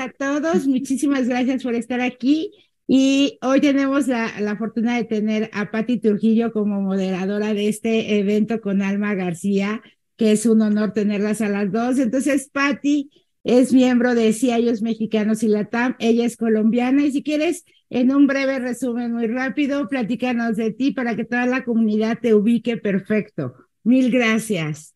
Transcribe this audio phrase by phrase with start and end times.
[0.00, 0.66] a todos.
[0.66, 2.52] Muchísimas gracias por estar aquí.
[2.86, 8.18] Y hoy tenemos la, la fortuna de tener a Patti Trujillo como moderadora de este
[8.18, 9.80] evento con Alma García,
[10.16, 11.98] que es un honor tenerlas a las dos.
[11.98, 13.10] Entonces, Patti
[13.44, 15.94] es miembro de CIOs Mexicanos y Latam.
[15.98, 17.04] Ella es colombiana.
[17.04, 21.46] Y si quieres, en un breve resumen muy rápido, platícanos de ti para que toda
[21.46, 23.54] la comunidad te ubique perfecto.
[23.84, 24.94] Mil gracias.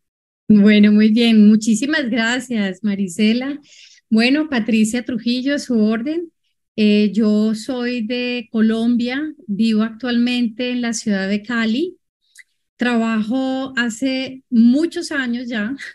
[0.48, 1.48] Bueno, muy bien.
[1.48, 3.60] Muchísimas gracias, Marisela.
[4.10, 6.32] Bueno, Patricia Trujillo, su orden.
[6.76, 11.98] Eh, yo soy de Colombia, vivo actualmente en la ciudad de Cali.
[12.76, 15.74] Trabajo hace muchos años ya.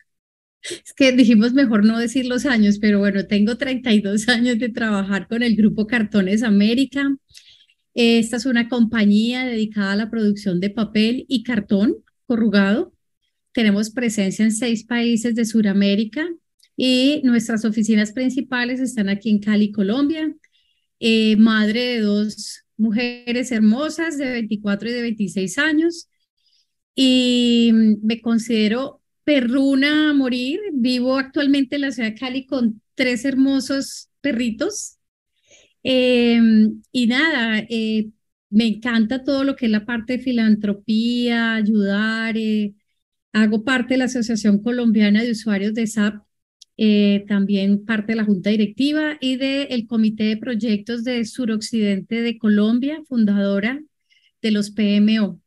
[0.61, 5.27] Es que dijimos mejor no decir los años, pero bueno, tengo 32 años de trabajar
[5.29, 7.15] con el grupo Cartones América.
[7.93, 11.95] Esta es una compañía dedicada a la producción de papel y cartón
[12.27, 12.93] corrugado.
[13.53, 16.27] Tenemos presencia en seis países de Sudamérica
[16.81, 20.33] y nuestras oficinas principales están aquí en Cali, Colombia.
[21.01, 26.09] Eh, madre de dos mujeres hermosas de 24 y de 26 años.
[26.95, 27.71] Y
[28.01, 30.61] me considero perruna a morir.
[30.71, 34.99] Vivo actualmente en la ciudad de Cali con tres hermosos perritos.
[35.83, 38.09] Em, y nada, eh,
[38.49, 42.37] me encanta todo lo que es la parte de filantropía, ayudar.
[42.37, 42.73] Eh,
[43.33, 46.23] hago parte de la Asociación Colombiana de Usuarios de SAP,
[46.81, 52.37] eh, también parte de la Junta Directiva y del Comité de Proyectos de Suroccidente de
[52.37, 53.81] Colombia, fundadora
[54.41, 55.41] de los PMO.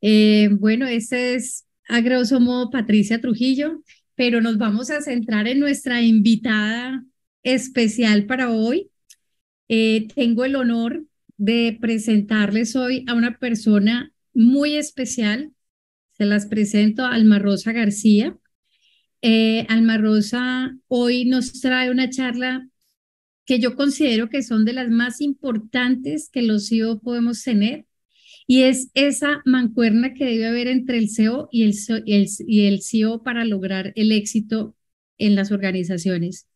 [0.00, 3.82] Eh, bueno, ese es a grosso modo Patricia Trujillo,
[4.14, 7.04] pero nos vamos a centrar en nuestra invitada
[7.42, 8.90] especial para hoy.
[9.66, 11.04] tengo el honor
[11.36, 15.50] de presentarles hoy a una persona muy especial.
[16.12, 18.36] Se las presento a Alma Rosa García.
[19.22, 22.68] Eh, Alma Rosa hoy nos trae una charla
[23.46, 27.86] que yo considero que son de las más importantes que los CEO podemos tener
[28.48, 31.74] y es esa mancuerna que debe haber entre el CEO y el,
[32.04, 34.76] y el, y el CEO para lograr el éxito
[35.18, 36.48] en las organizaciones.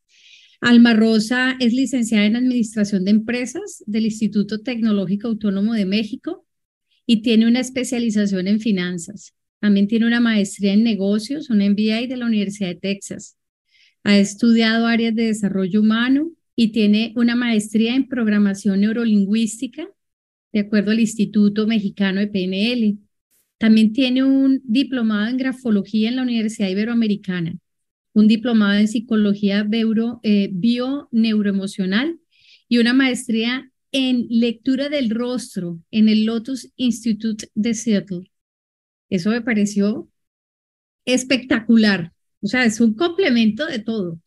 [0.60, 6.44] Alma Rosa es licenciada en Administración de Empresas del Instituto Tecnológico Autónomo de México
[7.06, 9.35] y tiene una especialización en finanzas.
[9.60, 13.36] También tiene una maestría en negocios, un MBA de la Universidad de Texas.
[14.04, 19.88] Ha estudiado áreas de desarrollo humano y tiene una maestría en programación neurolingüística,
[20.52, 22.98] de acuerdo al Instituto Mexicano de PNL.
[23.58, 27.58] También tiene un diplomado en grafología en la Universidad Iberoamericana
[28.16, 29.68] un diplomado en psicología
[30.22, 32.18] eh, bio-neuroemocional
[32.66, 38.30] y una maestría en lectura del rostro en el Lotus Institute de Seattle.
[39.08, 40.08] Eso me pareció
[41.04, 42.12] espectacular.
[42.40, 44.20] O sea, es un complemento de todo.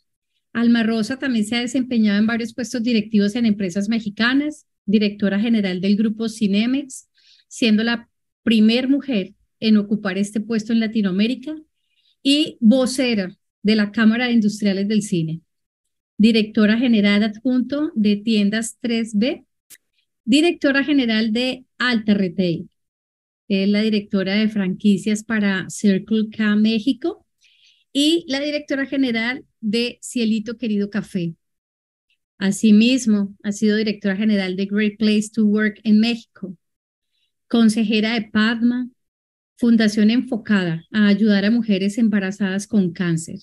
[0.54, 5.82] Alma Rosa también se ha desempeñado en varios puestos directivos en empresas mexicanas, directora general
[5.82, 7.08] del grupo Cinemex,
[7.48, 8.10] siendo la
[8.44, 11.56] primer mujer en ocupar este puesto en Latinoamérica
[12.24, 15.42] y vocera de la Cámara de Industriales del Cine,
[16.18, 19.46] directora general adjunto de Tiendas 3B,
[20.26, 22.70] directora general de Alta Retail,
[23.50, 27.26] es la directora de franquicias para Circle K México
[27.92, 31.36] y la directora general de Cielito Querido Café.
[32.38, 36.56] Asimismo, ha sido directora general de Great Place to Work en México,
[37.48, 38.90] consejera de Padma,
[39.58, 43.40] fundación enfocada a ayudar a mujeres embarazadas con cáncer,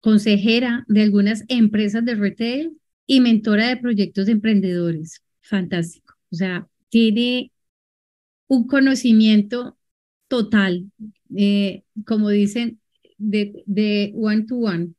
[0.00, 5.22] consejera de algunas empresas de retail y mentora de proyectos de emprendedores.
[5.42, 6.14] Fantástico.
[6.30, 7.51] O sea, tiene
[8.52, 9.78] un conocimiento
[10.28, 10.90] total,
[11.34, 12.80] eh, como dicen,
[13.16, 14.90] de, de one to one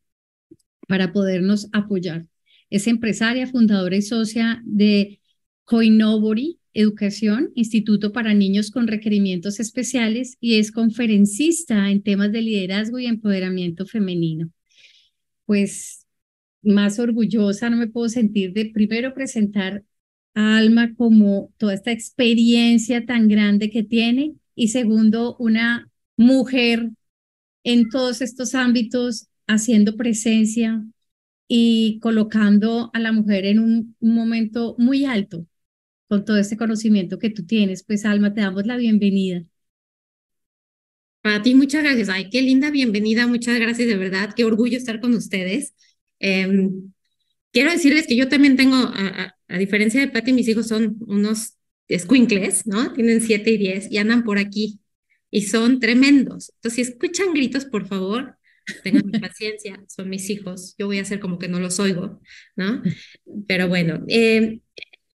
[0.88, 2.26] para podernos apoyar.
[2.72, 5.20] Es empresaria, fundadora y socia de
[5.66, 12.98] Coinobori Educación, Instituto para Niños con Requerimientos Especiales, y es conferencista en temas de liderazgo
[12.98, 14.50] y empoderamiento femenino.
[15.46, 16.08] Pues
[16.64, 19.84] más orgullosa no me puedo sentir de primero presentar
[20.34, 26.92] Alma como toda esta experiencia tan grande que tiene y segundo, una mujer
[27.64, 30.84] en todos estos ámbitos haciendo presencia
[31.48, 35.46] y colocando a la mujer en un, un momento muy alto
[36.08, 37.84] con todo este conocimiento que tú tienes.
[37.84, 39.46] Pues Alma, te damos la bienvenida.
[41.22, 42.10] Para ti, muchas gracias.
[42.10, 43.28] Ay, qué linda bienvenida.
[43.28, 44.34] Muchas gracias, de verdad.
[44.36, 45.74] Qué orgullo estar con ustedes.
[46.20, 46.93] Em,
[47.54, 51.54] quiero decirles que yo también tengo, a, diferencia de Pati, mis hijos son unos
[51.96, 52.92] squinkles, ¿no?
[52.94, 54.82] Tienen siete y diez y andan por aquí
[55.30, 56.52] y son tremendos.
[56.56, 58.36] Entonces, si escuchan gritos, por favor,
[58.84, 62.20] tengan paciencia, son mis hijos, yo voy a hacer como que no los oigo,
[62.56, 62.82] ¿no?
[63.48, 64.60] Pero bueno, eh,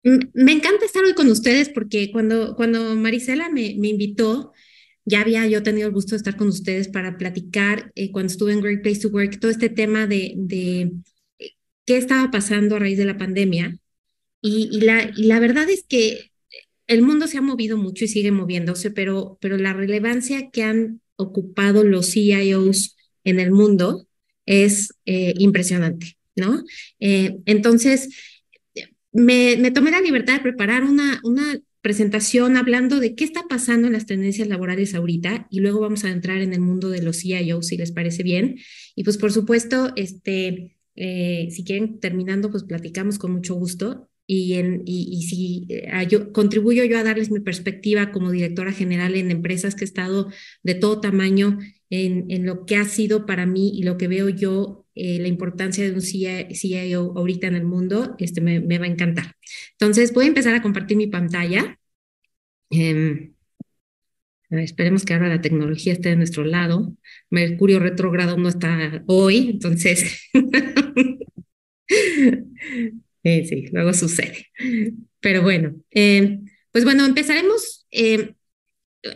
[0.02, 4.52] me encanta estar hoy con ustedes porque cuando, cuando Marisela me, me invitó,
[5.04, 8.52] ya había yo tenido el gusto de estar con ustedes para platicar eh, cuando estuve
[8.52, 10.92] en Great Place to Work, todo este tema de, de
[11.84, 13.78] qué estaba pasando a raíz de la pandemia.
[14.40, 16.30] Y, y, la, y la verdad es que
[16.86, 21.00] el mundo se ha movido mucho y sigue moviéndose, pero, pero la relevancia que han
[21.16, 24.06] ocupado los CIOs en el mundo
[24.46, 26.62] es eh, impresionante, ¿no?
[27.00, 28.10] Eh, entonces,
[29.12, 33.86] me, me, tomé la libertad de preparar una, una presentación hablando de qué está pasando
[33.86, 37.18] en las tendencias laborales ahorita y luego vamos a entrar en el mundo de los
[37.18, 38.56] CIOs, si les parece bien.
[38.94, 44.54] Y pues, por supuesto, este, eh, si quieren, terminando, pues platicamos con mucho gusto y,
[44.86, 49.74] y, si eh, yo, contribuyo yo a darles mi perspectiva como directora general en empresas
[49.74, 50.30] que he estado
[50.62, 51.58] de todo tamaño
[51.90, 55.28] en, en lo que ha sido para mí y lo que veo yo eh, la
[55.28, 59.34] importancia de un CIO ahorita en el mundo, este me, va a encantar.
[59.72, 61.78] Entonces voy a empezar a compartir mi pantalla.
[62.70, 63.33] Eh,
[64.62, 66.96] esperemos que ahora la tecnología esté de nuestro lado.
[67.30, 70.28] Mercurio retrógrado no está hoy, entonces
[73.24, 74.48] Eh, sí, luego sucede.
[75.20, 76.40] Pero bueno, eh,
[76.70, 78.34] pues bueno, empezaremos eh,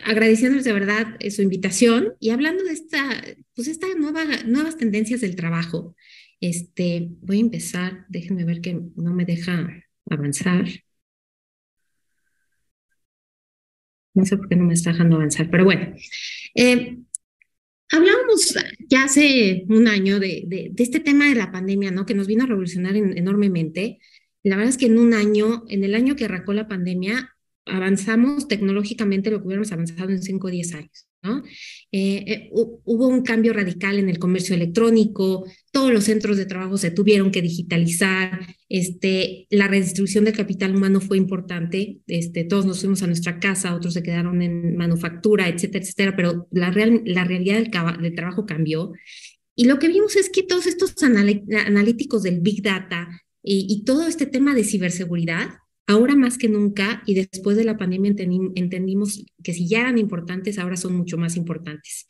[0.03, 3.23] agradeciéndoles de verdad eh, su invitación y hablando de esta,
[3.55, 5.95] pues esta nueva, nuevas tendencias del trabajo.
[6.41, 10.65] Este, voy a empezar, déjenme ver que no me deja avanzar.
[14.19, 15.93] No sé por qué no me está dejando avanzar, pero bueno.
[16.55, 16.97] Eh,
[17.91, 18.55] Hablábamos
[18.87, 22.05] ya hace un año de, este tema de la pandemia, ¿no?
[22.05, 23.99] Que nos vino a revolucionar en, enormemente.
[24.43, 27.35] La verdad es que en un año, en el año que arrancó la pandemia,
[27.65, 31.08] avanzamos tecnológicamente lo que hubiéramos avanzado en 5 o 10 años.
[31.21, 31.43] ¿No?
[31.91, 36.77] Eh, eh, hubo un cambio radical en el comercio electrónico, todos los centros de trabajo
[36.77, 38.39] se tuvieron que digitalizar,
[38.69, 43.75] este, la redistribución del capital humano fue importante, este, todos nos fuimos a nuestra casa,
[43.75, 48.45] otros se quedaron en manufactura, etcétera, etcétera, pero la, real, la realidad del, del trabajo
[48.45, 48.93] cambió.
[49.55, 53.09] Y lo que vimos es que todos estos analíticos del Big Data
[53.43, 55.49] y, y todo este tema de ciberseguridad
[55.89, 58.13] Ahora más que nunca y después de la pandemia
[58.53, 62.05] entendimos que si ya eran importantes, ahora son mucho más importantes.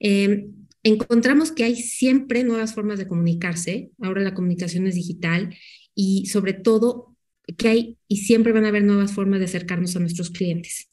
[0.00, 0.48] Eh,
[0.82, 5.56] encontramos que hay siempre nuevas formas de comunicarse, ahora la comunicación es digital
[5.94, 7.16] y sobre todo
[7.56, 10.90] que hay y siempre van a haber nuevas formas de acercarnos a nuestros clientes.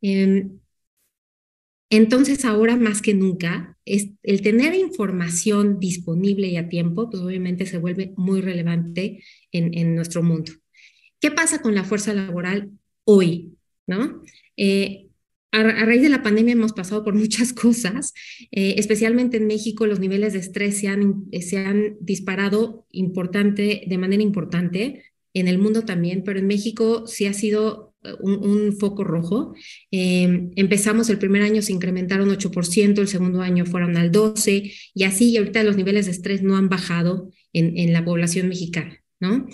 [0.00, 0.48] Eh,
[1.90, 7.76] entonces, ahora más que nunca, el tener información disponible y a tiempo, pues obviamente se
[7.76, 10.52] vuelve muy relevante en, en nuestro mundo.
[11.22, 12.72] ¿Qué pasa con la fuerza laboral
[13.04, 13.54] hoy?
[13.86, 14.22] ¿No?
[14.56, 15.06] Eh,
[15.52, 18.12] a, raíz de la pandemia hemos pasado por muchas cosas,
[18.50, 23.98] eh, especialmente en México los niveles de estrés se han, se han disparado importante, de
[23.98, 29.04] manera importante, en el mundo también, pero en México sí ha sido un, un foco
[29.04, 29.54] rojo.
[29.92, 35.04] Eh, empezamos el primer año se incrementaron 8%, el segundo año fueron al 12% y
[35.04, 39.01] así, ahorita los niveles de estrés no han bajado en, en la población mexicana.
[39.22, 39.46] ¿No?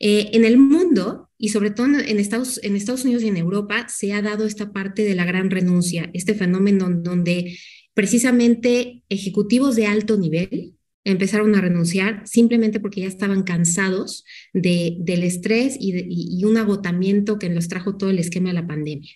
[0.00, 3.86] Eh, en el mundo, y sobre todo en Estados, en Estados Unidos y en Europa,
[3.88, 7.56] se ha dado esta parte de la gran renuncia, este fenómeno donde
[7.94, 10.74] precisamente ejecutivos de alto nivel
[11.04, 17.38] empezaron a renunciar simplemente porque ya estaban cansados de, del estrés y, de, un agotamiento
[17.38, 19.12] que los trajo todo el esquema de la pandemia.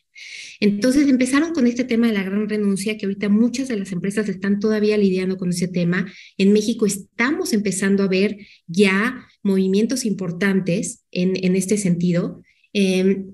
[0.61, 4.29] Entonces empezaron con este tema de la gran renuncia, que ahorita muchas de las empresas
[4.29, 6.11] están todavía lidiando con ese tema.
[6.39, 12.43] En México estamos empezando a ver ya movimientos importantes en, en este sentido.
[12.73, 13.25] Eh,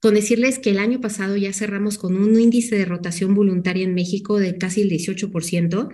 [0.00, 3.94] con decirles que el año pasado ya cerramos con un índice de rotación voluntaria en
[3.94, 5.88] México de casi el 18%,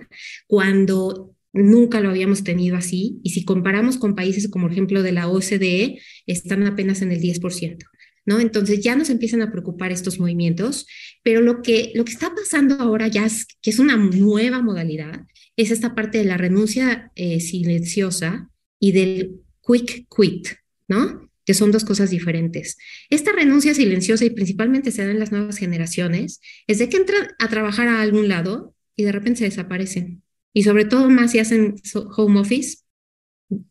[0.47, 5.27] cuando Nunca lo habíamos tenido así y si comparamos con países como ejemplo de la
[5.29, 7.77] OCDE, están apenas en el 10%.
[8.25, 8.39] ¿No?
[8.39, 10.87] Entonces ya nos empiezan a preocupar estos movimientos,
[11.23, 15.25] pero lo que, lo que está pasando ahora ya es que es una nueva modalidad,
[15.57, 18.49] es esta parte de la renuncia eh, silenciosa
[18.79, 20.47] y del quick quit,
[20.87, 21.29] ¿no?
[21.45, 22.77] Que son dos cosas diferentes.
[23.09, 27.27] Esta renuncia silenciosa y principalmente se da en las nuevas generaciones, es de que entran
[27.39, 31.39] a trabajar a algún lado y de repente se desaparecen y sobre todo más si
[31.39, 31.75] hacen
[32.15, 32.77] home office,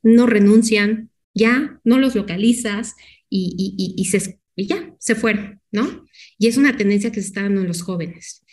[0.02, 2.94] no renuncian, ya no los localizas
[3.30, 6.06] y, y, y, se, y ya se fueron, ¿no?
[6.38, 8.44] Y es una tendencia que se está dando en los jóvenes.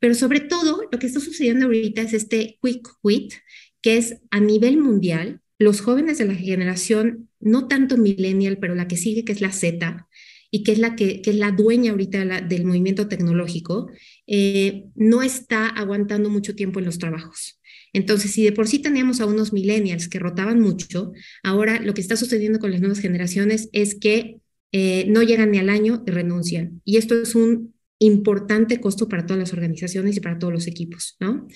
[0.00, 3.34] Pero sobre todo, lo que está sucediendo ahorita es este quick quit,
[3.80, 8.88] que es a nivel mundial, los jóvenes de la generación, no tanto millennial, pero la
[8.88, 10.08] que sigue, que es la Z,
[10.50, 13.88] y que es la que, es la dueña ahorita del movimiento tecnológico,
[14.26, 17.60] eh, no está aguantando mucho tiempo en los trabajos.
[17.92, 21.12] Entonces, si de por sí teníamos a unos millennials que rotaban mucho,
[21.44, 24.41] ahora lo que está sucediendo con las nuevas generaciones es que
[24.72, 26.80] eh, no llegan ni al año y renuncian.
[26.84, 31.16] Y esto es un importante costo para todas las organizaciones y para todos los equipos,
[31.20, 31.46] ¿no?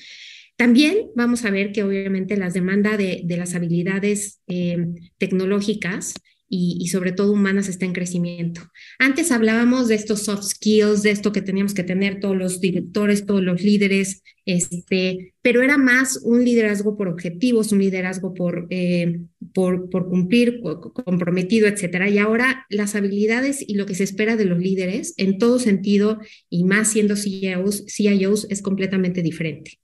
[0.56, 4.78] También vamos a ver que obviamente las demandas de, las habilidades eh,
[5.18, 6.14] tecnológicas
[6.48, 8.62] y, sobre todo humanas está en crecimiento.
[8.98, 13.26] Antes hablábamos de estos soft skills, de esto que teníamos que tener todos los directores,
[13.26, 19.22] todos los líderes, este, pero era más un liderazgo por objetivos, un liderazgo por, eh,
[19.52, 22.08] por, por cumplir, comprometido, etcétera.
[22.08, 26.20] Y ahora las habilidades y lo que se espera de los líderes en todo sentido
[26.48, 29.80] y más siendo CIOs, e CIOs es completamente diferente.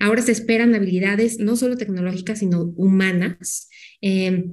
[0.00, 3.68] Ahora se esperan habilidades no solo tecnológicas, sino humanas.
[4.02, 4.46] Eh,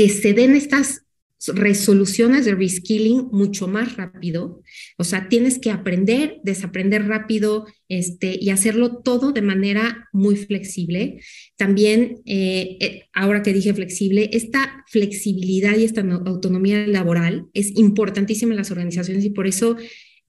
[0.00, 1.02] que se den estas
[1.48, 4.62] resoluciones de reskilling mucho más rápido.
[4.96, 11.20] O sea, tienes que aprender, desaprender rápido este, y hacerlo todo de manera muy flexible.
[11.58, 18.52] También, eh, eh, ahora que dije flexible, esta flexibilidad y esta autonomía laboral es importantísima
[18.52, 19.76] en las organizaciones y por eso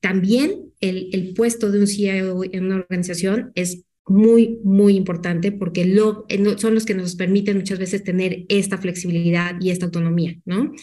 [0.01, 5.85] también el, el puesto de un CIO en una organización es muy, muy importante porque
[5.85, 10.37] lo, eh, son los que nos permiten muchas veces tener esta flexibilidad y esta autonomía,
[10.45, 10.73] ¿no?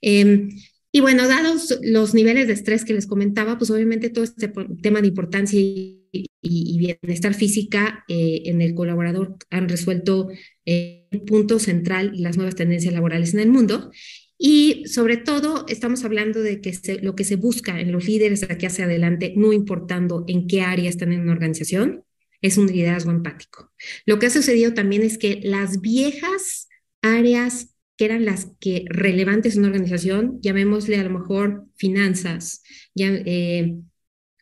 [0.00, 0.50] Em,
[0.90, 4.50] y bueno, dados los niveles de estrés que les comentaba, pues obviamente todo este
[4.82, 5.98] tema de importancia y,
[6.42, 10.28] bienestar física eh, en el colaborador han resuelto
[10.64, 13.90] eh, un punto central y las nuevas tendencias laborales en el mundo.
[14.38, 18.54] Y sobre todo estamos hablando de que lo que se busca en los líderes de
[18.54, 22.04] aquí hacia adelante, no importando en qué área están en una organización,
[22.40, 23.72] es un liderazgo empático.
[24.06, 26.68] Lo que ha sucedido también es que las viejas
[27.02, 32.62] áreas que eran las que relevantes en una organización, llamémosle a lo mejor finanzas,
[32.94, 33.74] ya, eh,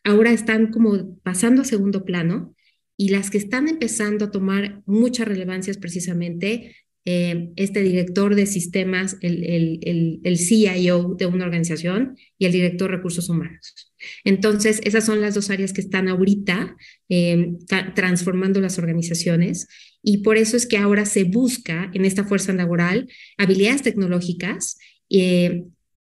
[0.03, 2.55] ahora están como pasando a segundo plano
[2.95, 6.75] y las que están empezando a tomar mucha relevancia es precisamente
[7.05, 12.91] eh, este director de sistemas, el, el, el, CIO de una organización y el director
[12.91, 13.93] de recursos humanos.
[14.23, 16.75] Entonces, esas son las dos áreas que están ahorita
[17.09, 17.53] eh,
[17.95, 19.67] transformando las organizaciones
[20.01, 24.77] y por eso es que ahora se busca en esta fuerza laboral habilidades tecnológicas
[25.09, 25.63] eh,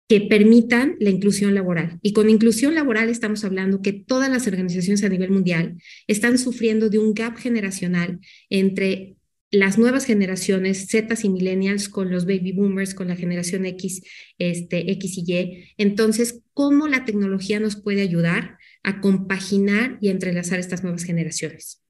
[0.08, 1.98] que permitan la inclusión laboral.
[2.02, 6.90] Y con inclusión laboral estamos hablando que todas las organizaciones a nivel mundial están sufriendo
[6.90, 8.20] de un gap generacional
[8.50, 9.16] entre
[9.54, 14.02] las nuevas generaciones, Z y millennials, con los baby boomers, con la generación X,
[14.38, 15.74] este, X y Y.
[15.78, 21.82] Entonces, ¿cómo la tecnología nos puede ayudar a compaginar y entrelazar estas nuevas generaciones?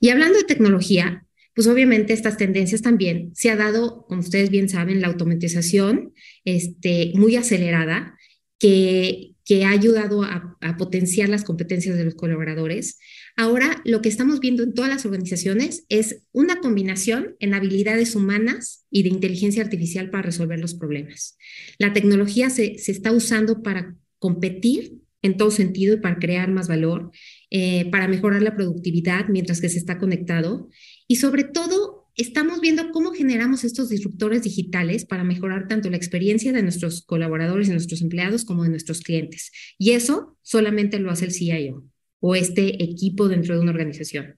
[0.00, 4.68] Y hablando de tecnología, pues obviamente estas tendencias también se ha dado, como ustedes bien
[4.68, 6.12] saben, la automatización
[6.44, 8.15] este, muy acelerada
[8.58, 9.32] que,
[9.64, 12.98] ha ayudado a, potenciar las competencias de los colaboradores
[13.38, 18.86] Ahora lo que estamos viendo en todas las organizaciones es una combinación en habilidades humanas
[18.90, 21.36] y de inteligencia artificial para resolver los problemas.
[21.78, 27.10] La tecnología se, está usando para competir en todo sentido y para crear más valor,
[27.50, 30.70] eh, para mejorar la productividad mientras que se está conectado.
[31.06, 36.52] Y sobre todo, estamos viendo cómo generamos estos disruptores digitales para mejorar tanto la experiencia
[36.52, 39.52] de nuestros colaboradores y nuestros empleados como de nuestros clientes.
[39.78, 41.84] Y eso solamente lo hace el CIO
[42.20, 44.36] o este equipo dentro de una organización.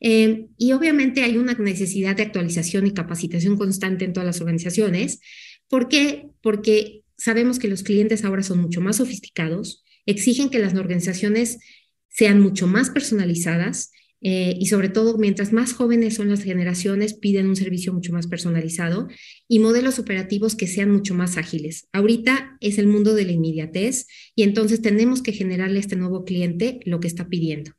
[0.00, 5.20] Eh, y obviamente hay una necesidad de actualización y capacitación constante en todas las organizaciones.
[5.68, 6.28] ¿Por qué?
[6.42, 11.58] Porque sabemos que los clientes ahora son mucho más sofisticados, exigen que las organizaciones
[12.10, 13.92] sean mucho más personalizadas
[14.26, 18.26] eh, y sobre todo mientras más jóvenes son las generaciones, piden un servicio mucho más
[18.26, 19.06] personalizado
[19.48, 21.88] y modelos operativos que sean mucho más ágiles.
[21.92, 26.24] Ahorita es el mundo de la inmediatez y entonces tenemos que generarle a este nuevo
[26.24, 27.72] cliente lo que está pidiendo.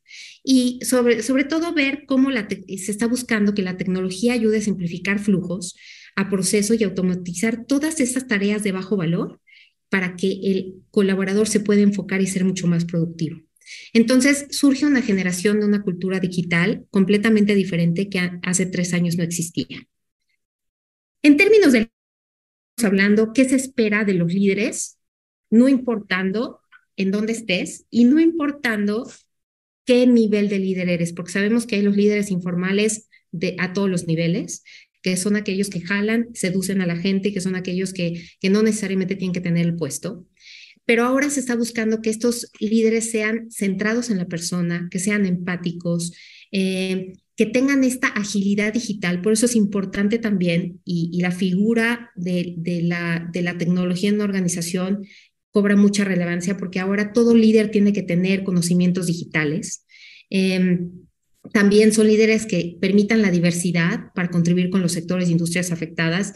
[0.43, 4.61] Y sobre, sobre todo ver cómo la se está buscando que la tecnología ayude a
[4.61, 5.75] simplificar flujos,
[6.15, 9.41] a proceso y automatizar todas estas tareas de bajo valor
[9.89, 13.41] para que el colaborador se pueda enfocar y ser mucho más productivo.
[13.93, 19.23] Entonces surge una generación de una cultura digital completamente diferente que hace tres años no
[19.23, 19.87] existía.
[21.21, 21.89] En términos de
[22.83, 24.97] hablando, ¿qué se espera de los líderes?
[25.49, 26.59] No importando
[26.97, 29.09] en dónde estés y no importando
[29.85, 33.89] qué nivel de líder eres, porque sabemos que hay los líderes informales de, a todos
[33.89, 34.63] los niveles,
[35.01, 38.63] que son aquellos que jalan, seducen a la gente, que son aquellos que, que no
[38.63, 40.25] necesariamente tienen que tener el puesto
[40.85, 45.25] pero ahora se está buscando que estos líderes sean centrados en la persona, que sean
[45.25, 46.13] empáticos,
[46.51, 49.21] eh, que tengan esta agilidad digital.
[49.21, 55.05] Por eso es importante también, y, la figura de, la, tecnología en la organización
[55.51, 59.85] cobra mucha relevancia porque ahora todo líder tiene que tener conocimientos digitales.
[60.29, 60.91] Em,
[61.53, 66.33] también son líderes que permitan la diversidad para contribuir con los sectores e industrias afectadas.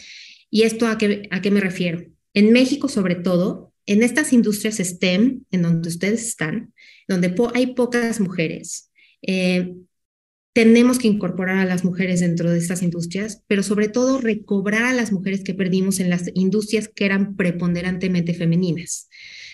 [0.50, 2.04] ¿Y esto a qué, a qué me refiero?
[2.34, 6.76] En México, sobre todo, en estas industrias STEM, en donde ustedes están,
[7.08, 8.92] donde hay pocas mujeres,
[9.24, 9.74] eh,
[10.54, 14.94] tenemos que incorporar a las mujeres dentro de estas industrias, pero sobre todo recobrar a
[14.94, 19.10] las mujeres que perdimos en las industrias que eran preponderantemente femeninas.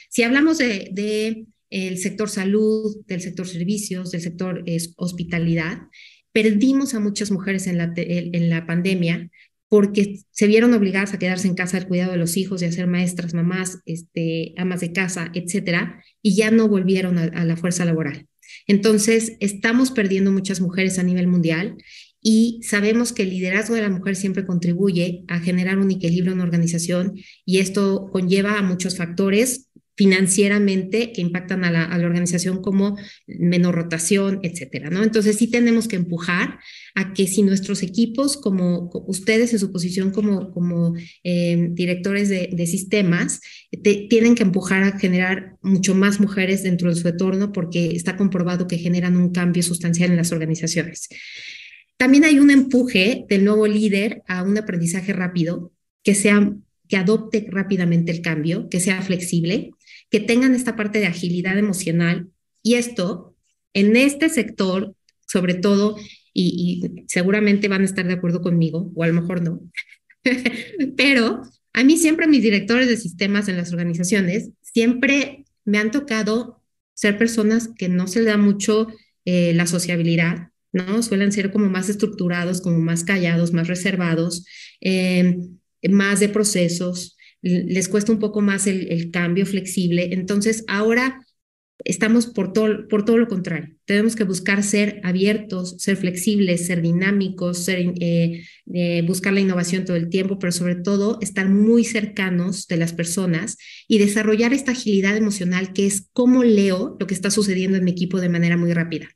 [0.09, 4.65] Si hablamos de, el sector salud, del sector servicios, del sector
[4.97, 5.79] hospitalidad,
[6.33, 9.29] perdimos a muchas mujeres en la pandemia
[9.67, 12.71] porque se vieron obligadas a quedarse en casa al cuidado de los hijos y a
[12.71, 17.85] ser maestras, mamás, este, amas de casa, etcétera, y ya no volvieron a la fuerza
[17.85, 18.27] laboral.
[18.67, 21.77] Entonces, estamos perdiendo muchas mujeres a nivel mundial
[22.21, 26.39] y sabemos que el liderazgo de la mujer siempre contribuye a generar un equilibrio en
[26.39, 27.13] la organización
[27.45, 29.64] y esto conlleva a muchos factores
[29.95, 32.97] financieramente que impactan a la, organización como
[33.27, 35.03] menor rotación, etcétera, ¿no?
[35.03, 36.59] Entonces sí tenemos que empujar
[36.95, 42.67] a que si nuestros equipos, como, ustedes en su posición como, como eh, directores de,
[42.67, 43.41] sistemas,
[44.09, 48.67] tienen que empujar a generar mucho más mujeres dentro de su entorno porque está comprobado
[48.67, 51.07] que generan un cambio sustancial en las organizaciones.
[51.97, 55.71] También hay un empuje del nuevo líder a un aprendizaje rápido
[56.03, 56.51] que sea
[56.87, 59.71] que adopte rápidamente el cambio, que sea flexible,
[60.09, 62.29] que tengan esta parte de agilidad emocional.
[62.61, 63.35] Y esto,
[63.73, 64.95] en este sector,
[65.25, 65.97] sobre todo,
[66.33, 69.61] y, seguramente van a estar de acuerdo conmigo, o a lo mejor no,
[70.97, 71.41] pero
[71.73, 76.61] a mí siempre mis directores de sistemas en las organizaciones, siempre me han tocado
[76.93, 78.87] ser personas que no se le da mucho
[79.25, 81.01] eh, la sociabilidad, ¿no?
[81.03, 84.45] Suelen ser como más estructurados, como más callados, más reservados,
[84.81, 85.37] eh,
[85.89, 87.14] más de procesos,
[87.45, 90.09] les cuesta un poco más el, cambio flexible.
[90.13, 91.23] Entonces, ahora
[91.83, 93.75] estamos por todo, por todo lo contrario.
[93.85, 98.41] Tenemos que buscar ser abiertos, ser flexibles, ser dinámicos, eh,
[98.73, 102.93] eh, buscar la innovación todo el tiempo, pero sobre todo estar muy cercanos de las
[102.93, 107.83] personas y desarrollar esta agilidad emocional que es cómo leo lo que está sucediendo en
[107.83, 109.07] mi equipo de manera muy rápida.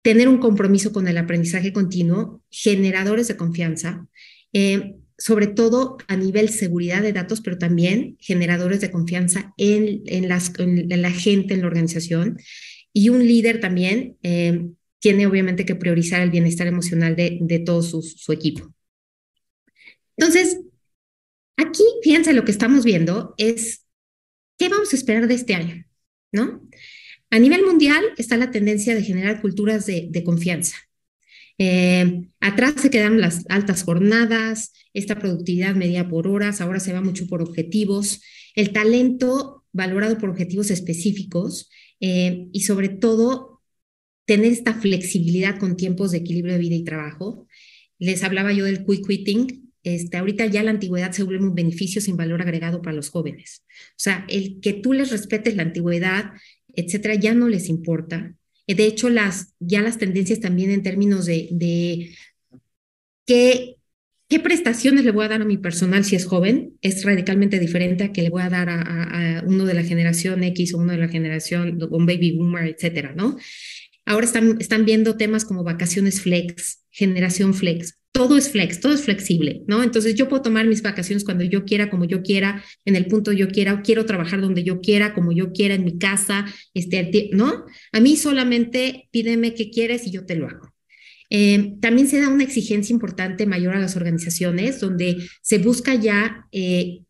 [0.00, 4.06] Tener un compromiso con el aprendizaje continuo, generadores de confianza.
[4.54, 10.28] Eh, sobre todo a nivel seguridad de datos, pero también generadores de confianza en, en,
[10.28, 12.38] las, en la gente, en la organización.
[12.92, 14.68] Y un líder también eh,
[15.00, 18.72] tiene obviamente que priorizar el bienestar emocional de, de todo su, equipo.
[20.16, 20.60] Entonces,
[21.56, 23.84] aquí, fíjense, lo que estamos viendo es
[24.56, 25.84] qué vamos a esperar de este año,
[26.32, 26.62] ¿no?
[27.30, 30.76] A nivel mundial está la tendencia de generar culturas de confianza.
[31.58, 37.00] Eh, atrás se quedaron las altas jornadas, esta productividad medida por horas, ahora se va
[37.00, 38.22] mucho por objetivos,
[38.54, 41.68] el talento valorado por objetivos específicos
[42.00, 43.62] eh, y sobre todo
[44.24, 47.48] tener esta flexibilidad con tiempos de equilibrio de vida y trabajo.
[47.98, 49.72] Les hablaba yo del quick quitting.
[49.82, 53.64] Este, ahorita ya la antigüedad se vuelve un beneficio sin valor agregado para los jóvenes.
[53.92, 56.32] O sea, el que tú les respetes la antigüedad,
[56.74, 58.34] etcétera, ya no les importa.
[58.74, 62.14] De hecho, las, ya las tendencias también en términos de, de
[63.26, 63.76] qué,
[64.28, 68.04] qué prestaciones le voy a dar a mi personal si es joven es radicalmente diferente
[68.04, 70.98] a que le voy a dar a, uno de la generación X o uno de
[70.98, 73.36] la generación, un baby boomer, etcétera, ¿no?
[74.04, 77.97] Ahora están, están viendo temas como vacaciones flex, generación flex.
[78.18, 79.84] Todo es flex, todo es flexible, ¿no?
[79.84, 83.30] Entonces yo puedo tomar mis vacaciones cuando yo quiera, como yo quiera, en el punto
[83.30, 87.64] yo quiera, quiero trabajar donde yo quiera, como yo quiera, en mi casa, este, ¿no?
[87.92, 90.74] A mí solamente pídeme qué quieres y yo te lo hago.
[91.30, 96.48] Eh, también se da una exigencia importante mayor a las organizaciones, donde se busca ya
[96.50, 97.02] eh,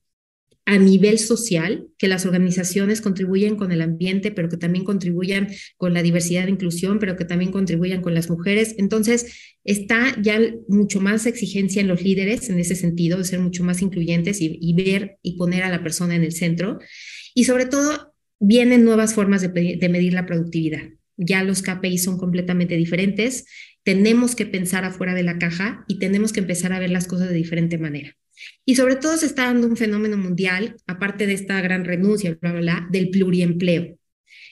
[0.69, 5.95] a nivel social, que las organizaciones contribuyan con el ambiente, pero que también contribuyan con
[5.95, 8.75] la diversidad e inclusión, pero que también contribuyan con las mujeres.
[8.77, 13.65] Entonces, está ya mucho más exigencia en los líderes en ese sentido, de ser mucho
[13.65, 16.79] más incluyentes y, ver y poner a la persona en el centro.
[17.35, 20.83] Y sobre todo, vienen nuevas formas de, de medir la productividad.
[21.17, 23.47] Ya los KPI son completamente diferentes.
[23.85, 27.31] Tenemos que pensar afuera de la caja y tenemos que empezar a ver las cosas
[27.31, 28.19] de diferente manera.
[28.65, 32.53] Y sobre todo se está dando un fenómeno mundial, aparte de esta gran renuncia, bla,
[32.53, 33.99] bla, del pluriempleo,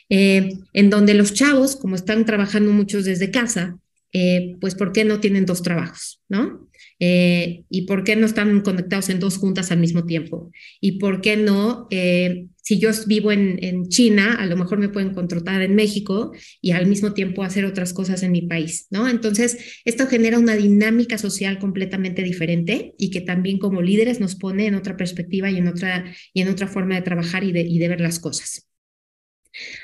[0.09, 3.79] eh, en donde los chavos, como están trabajando muchos desde casa,
[4.13, 6.23] eh, pues ¿por qué no tienen dos trabajos?
[6.29, 6.69] ¿No?
[6.99, 10.51] Eh, ¿Y por qué no están conectados en dos juntas al mismo tiempo?
[10.81, 14.89] ¿Y por qué no, eh, si yo vivo en, en, China, a lo mejor me
[14.89, 19.09] pueden contratar en México y al mismo tiempo hacer otras cosas en mi país, ¿no?
[19.09, 24.67] Entonces, esto genera una dinámica social completamente diferente y que también como líderes nos pone
[24.67, 27.79] en otra perspectiva y en otra, y en otra forma de trabajar y de, y
[27.79, 28.67] de ver las cosas.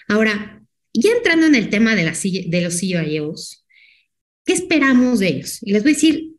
[0.09, 0.62] Ahora,
[0.94, 3.64] ya entrando en el tema de, la, de los CIOs,
[4.44, 5.59] ¿qué esperamos de ellos?
[5.62, 6.33] Y les voy a decir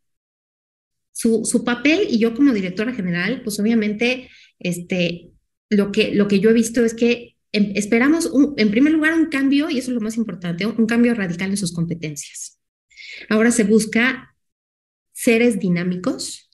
[1.13, 5.31] su, su papel y yo como directora general, pues obviamente este,
[5.69, 9.27] lo, que, lo que yo he visto es que em, esperamos, en primer lugar, un
[9.27, 12.59] cambio, y eso es lo más importante, un cambio radical en sus competencias.
[13.29, 14.35] Ahora se busca
[15.13, 16.49] seres dinámicos,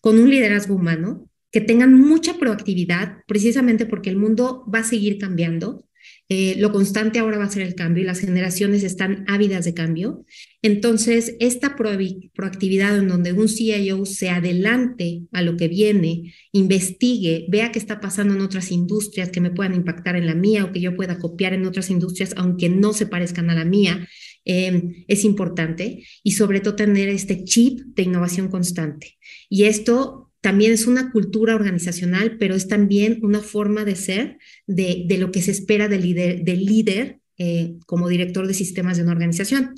[0.00, 5.18] con un liderazgo humano, que tengan mucha proactividad, precisamente porque el mundo va a seguir
[5.18, 5.86] cambiando.
[6.34, 9.74] Eh, lo constante ahora va a ser el cambio y las generaciones están ávidas de
[9.74, 10.24] cambio.
[10.62, 17.70] Entonces, esta proactividad en donde un CIO se adelante a lo que viene, investigue, vea
[17.70, 20.80] qué está pasando en otras industrias que me puedan impactar en la mía o que
[20.80, 24.08] yo pueda copiar en otras industrias, aunque no se parezcan a la mía,
[24.46, 26.02] em, es importante.
[26.22, 29.18] Y sobre todo tener este chip de innovación constante.
[29.50, 35.06] Y esto también es una cultura organizacional, pero es también una forma de ser de,
[35.18, 39.12] lo que se espera del líder, del líder eh, como director de sistemas de una
[39.12, 39.74] organización.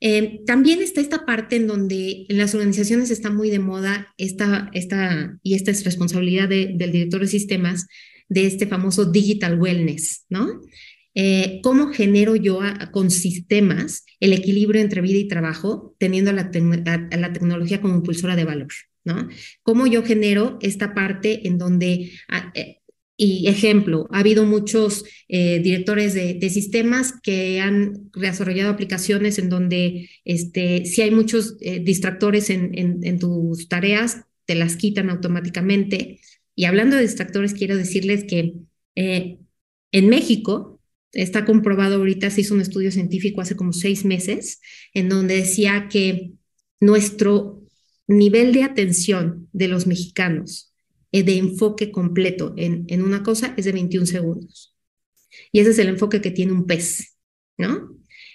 [0.00, 4.70] Eh, también está esta parte en donde en las organizaciones está muy de moda esta,
[4.72, 7.86] esta y esta es responsabilidad del director de sistemas,
[8.30, 10.62] de este famoso digital wellness, ¿no?
[11.14, 12.60] Eh, ¿Cómo genero yo
[12.92, 16.50] con sistemas el equilibrio entre vida y trabajo, teniendo la,
[17.10, 18.72] la tecnología como impulsora de valor?
[19.04, 19.28] ¿No?
[19.62, 22.78] ¿Cómo yo genero esta parte en donde, ah, eh,
[23.16, 30.10] y ejemplo, ha habido muchos eh, directores de, sistemas que han desarrollado aplicaciones en donde
[30.24, 36.20] este, si hay muchos eh, distractores en, en, tus tareas, te las quitan automáticamente.
[36.56, 38.54] Y hablando de distractores, quiero decirles que
[38.94, 40.80] en México,
[41.12, 44.60] está comprobado ahorita, se hizo un estudio científico hace como seis meses,
[44.94, 46.32] en donde decía que
[46.80, 47.61] nuestro
[48.18, 50.72] nivel de atención de los mexicanos
[51.12, 54.74] eh, de enfoque completo en, en una cosa es de 21 segundos.
[55.50, 57.16] Y ese es el enfoque que tiene un pez,
[57.56, 57.92] ¿no?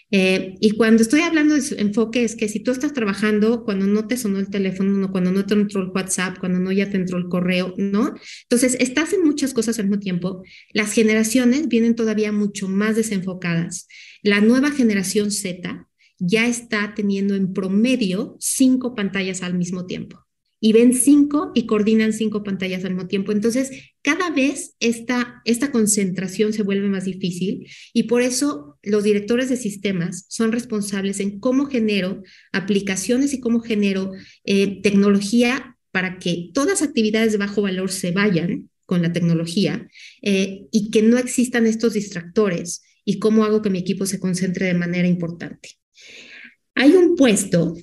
[0.09, 4.07] Eh, y cuando estoy hablando de enfoque es que si tú estás trabajando, cuando no
[4.07, 7.17] te sonó el teléfono, cuando no te entró el WhatsApp, cuando no ya te entró
[7.17, 8.13] el correo, ¿no?
[8.43, 10.43] Entonces, estás en muchas cosas al mismo tiempo.
[10.71, 13.87] Las generaciones vienen todavía mucho más desenfocadas.
[14.23, 15.86] La nueva generación Z
[16.19, 20.23] ya está teniendo en promedio cinco pantallas al mismo tiempo.
[20.59, 23.31] Y ven cinco y coordinan cinco pantallas al mismo tiempo.
[23.31, 23.69] Entonces,
[24.01, 29.57] cada vez esta, esta concentración se vuelve más difícil y por eso los directores de
[29.57, 34.13] sistemas son responsables en cómo genero aplicaciones y cómo genero
[34.45, 39.87] eh, tecnología para que todas actividades de bajo valor se vayan con la tecnología
[40.23, 44.65] eh, y que no existan estos distractores y cómo hago que mi equipo se concentre
[44.65, 45.77] de manera importante.
[46.75, 47.75] Hay un puesto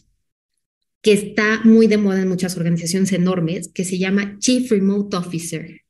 [1.02, 5.82] que está muy de moda en muchas organizaciones enormes que se llama Chief Remote Officer.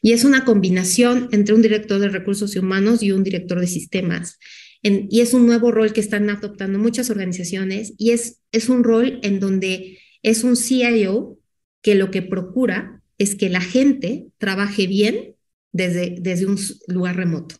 [0.00, 4.38] Y es una combinación entre un director de recursos humanos y un director de sistemas.
[4.82, 9.18] y es un nuevo rol que están adoptando muchas organizaciones y es, es un rol
[9.22, 11.38] en donde es un CIO
[11.82, 15.34] que lo que procura es que la gente trabaje bien
[15.72, 17.56] desde, desde un lugar remoto.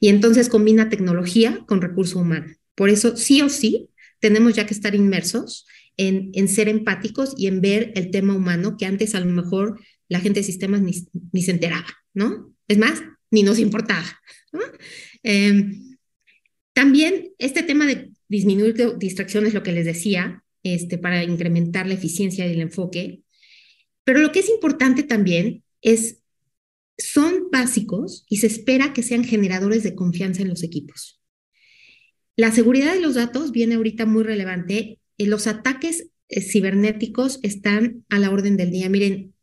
[0.00, 2.52] Y entonces combina tecnología con recurso humano.
[2.74, 7.60] Por eso, sí o sí, tenemos ya que estar inmersos en, ser empáticos y en
[7.60, 10.92] ver el tema humano que antes a lo mejor la gente de sistemas ni,
[11.32, 12.54] ni se enteraba, ¿no?
[12.68, 14.06] Es más, ni nos importaba.
[15.22, 15.96] Em,
[16.72, 22.46] también este tema de disminuir distracciones, lo que les decía, este, para incrementar la eficiencia
[22.46, 23.22] y el enfoque.
[24.04, 26.22] Pero lo que es importante también es,
[26.96, 31.21] son básicos y se espera que sean generadores de confianza en los equipos.
[32.36, 34.98] La seguridad de los datos viene ahorita muy relevante.
[35.18, 38.88] Eh, los ataques eh, cibernéticos están a la orden del día.
[38.88, 39.34] Miren,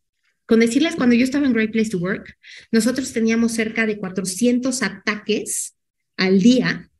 [0.46, 2.36] con decirles, cuando yo estaba en Great Place to Work,
[2.72, 5.76] nosotros teníamos cerca de 400 ataques
[6.16, 6.90] al día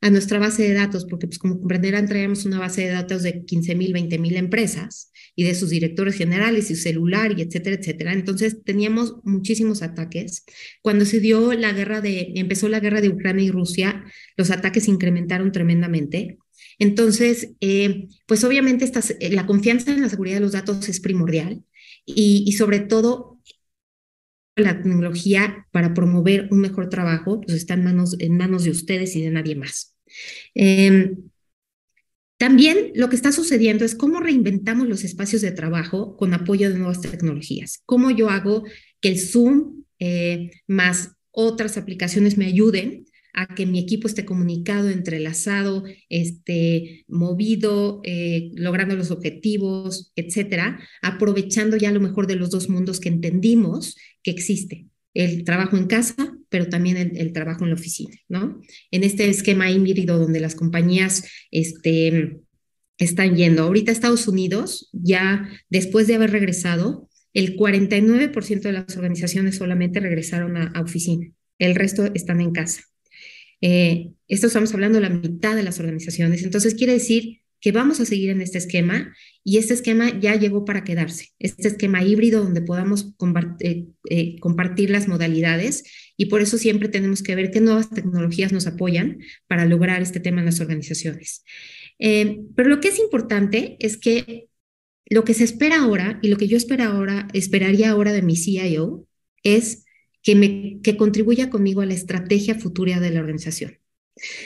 [0.00, 3.44] a nuestra base de datos, porque pues como comprenderán, traíamos una base de datos de
[3.44, 7.76] 15 mil, 20 mil empresas y de sus directores generales y su celular y etcétera,
[7.76, 8.12] etcétera.
[8.12, 10.44] Entonces teníamos muchísimos ataques.
[10.82, 14.04] Cuando se dio la guerra de, empezó la guerra de Ucrania y Rusia,
[14.36, 16.38] los ataques incrementaron tremendamente.
[16.78, 21.62] Entonces, eh, pues obviamente esta, la confianza en la seguridad de los datos es primordial
[22.04, 23.36] y, y sobre todo
[24.56, 29.14] la tecnología para promover un mejor trabajo, pues está en manos, en manos de ustedes
[29.14, 29.94] y de nadie más.
[30.54, 31.30] Em,
[32.38, 36.78] También lo que está sucediendo es cómo reinventamos los espacios de trabajo con apoyo de
[36.78, 37.82] nuevas tecnologías.
[37.86, 38.64] Cómo yo hago
[39.00, 44.88] que el Zoom eh, más otras aplicaciones me ayuden a que mi equipo esté comunicado,
[44.88, 52.68] entrelazado, esté movido, eh, logrando los objetivos, etcétera, aprovechando ya lo mejor de los dos
[52.68, 56.14] mundos que entendimos que existe el trabajo en casa,
[56.48, 58.60] pero también el, trabajo en la oficina, ¿no?
[58.90, 62.38] En este esquema híbrido donde las compañías este,
[62.98, 63.62] están yendo.
[63.62, 70.56] Ahorita Estados Unidos, ya después de haber regresado, el 49% de las organizaciones solamente regresaron
[70.56, 71.26] a, oficina,
[71.58, 72.82] el resto están en casa.
[73.62, 77.98] Eh, esto estamos hablando de la mitad de las organizaciones, entonces quiere decir que vamos
[77.98, 82.44] a seguir en este esquema y este esquema ya llegó para quedarse, este esquema híbrido
[82.44, 83.12] donde podamos
[83.58, 85.82] eh, eh, compartir las modalidades
[86.16, 90.20] y por eso siempre tenemos que ver qué nuevas tecnologías nos apoyan para lograr este
[90.20, 91.42] tema en las organizaciones.
[91.98, 94.46] Eh, pero lo que es importante es que
[95.06, 98.36] lo que se espera ahora y lo que yo espera ahora, esperaría ahora de mi
[98.36, 99.08] CIO
[99.42, 99.86] es
[100.22, 103.80] que, me, que contribuya conmigo a la estrategia futura de la organización.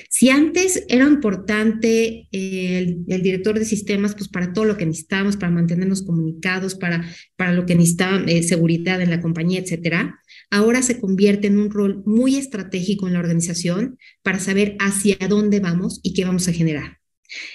[0.09, 5.53] Si antes era importante el, director de sistemas, pues para todo lo que necesitamos, para
[5.53, 10.19] mantenernos comunicados, para, para lo que necesitaba eh, seguridad en la compañía, etcétera,
[10.51, 15.61] ahora se convierte en un rol muy estratégico en la organización para saber hacia dónde
[15.61, 16.99] vamos y qué vamos a generar.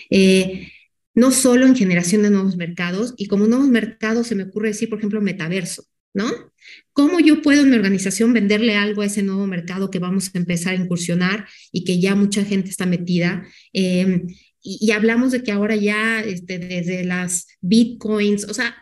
[0.09, 0.71] Eh,
[1.13, 4.89] no solo en generación de nuevos mercados, y como nuevos mercados se me ocurre decir,
[4.89, 6.31] por ejemplo, metaverso, ¿no?
[6.93, 10.37] ¿Cómo yo puedo en mi organización venderle algo a ese nuevo mercado que vamos a
[10.37, 13.45] empezar a incursionar y que ya mucha gente está metida?
[13.73, 14.27] Em,
[14.61, 18.75] y, hablamos de que ahora ya este, desde las bitcoins, o sea,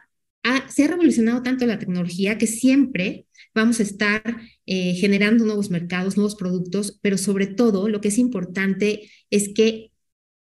[0.70, 6.16] se ha revolucionado tanto la tecnología que siempre vamos a estar eh, generando nuevos mercados,
[6.16, 9.92] nuevos productos, pero sobre todo lo que es importante es que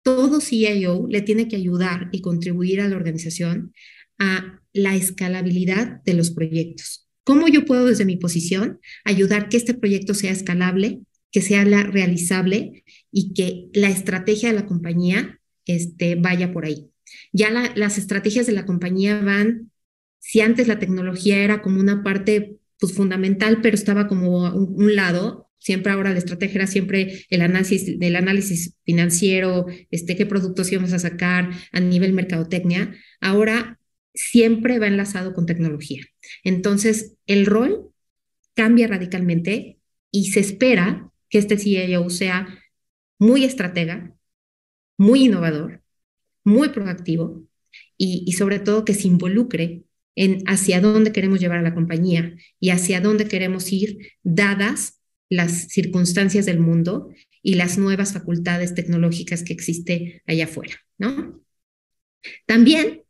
[0.03, 3.73] todo CIO le tiene que ayudar y contribuir a la organización
[4.19, 7.07] a la escalabilidad de los proyectos.
[7.23, 11.83] ¿Cómo yo puedo desde mi posición ayudar que este proyecto sea escalable, que sea la
[11.83, 16.89] realizable y que la estrategia de la compañía este, vaya por ahí?
[17.31, 19.71] Ya las estrategias de la compañía van,
[20.19, 25.49] si antes la tecnología era como una parte pues, fundamental, pero estaba como un, lado,
[25.59, 30.93] siempre ahora la estrategia era siempre el análisis, el análisis financiero, este, qué productos íbamos
[30.93, 32.95] a sacar a nivel mercadotecnia.
[33.19, 33.79] Ahora
[34.13, 36.03] siempre va enlazado con tecnología.
[36.43, 37.91] Entonces, el rol
[38.53, 39.79] cambia radicalmente
[40.11, 42.59] y se espera que este CEO sea
[43.17, 44.15] muy estratega,
[44.97, 45.81] muy innovador,
[46.43, 47.43] muy proactivo
[47.97, 49.83] y, sobre todo que se involucre
[50.15, 55.69] en hacia dónde queremos llevar a la compañía y hacia dónde queremos ir, dadas las
[55.69, 57.09] circunstancias del mundo
[57.41, 61.41] y las nuevas facultades tecnológicas que existe allá afuera, ¿no?
[62.45, 63.03] También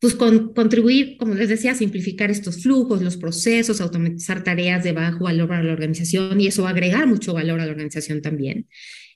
[0.00, 4.92] pues con, contribuir, como les decía, a simplificar estos flujos, los procesos, automatizar tareas de
[4.92, 8.66] bajo valor a la organización y eso agregar mucho valor a la organización también.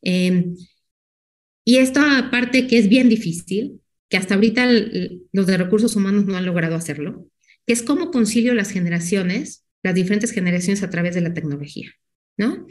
[0.03, 0.55] Em,
[1.64, 4.68] y esta parte que es bien difícil, que hasta ahorita
[5.33, 7.27] los de recursos humanos no han logrado hacerlo,
[7.66, 11.90] que es cómo concilio las generaciones, las diferentes generaciones a través de la tecnología,
[12.37, 12.66] ¿no?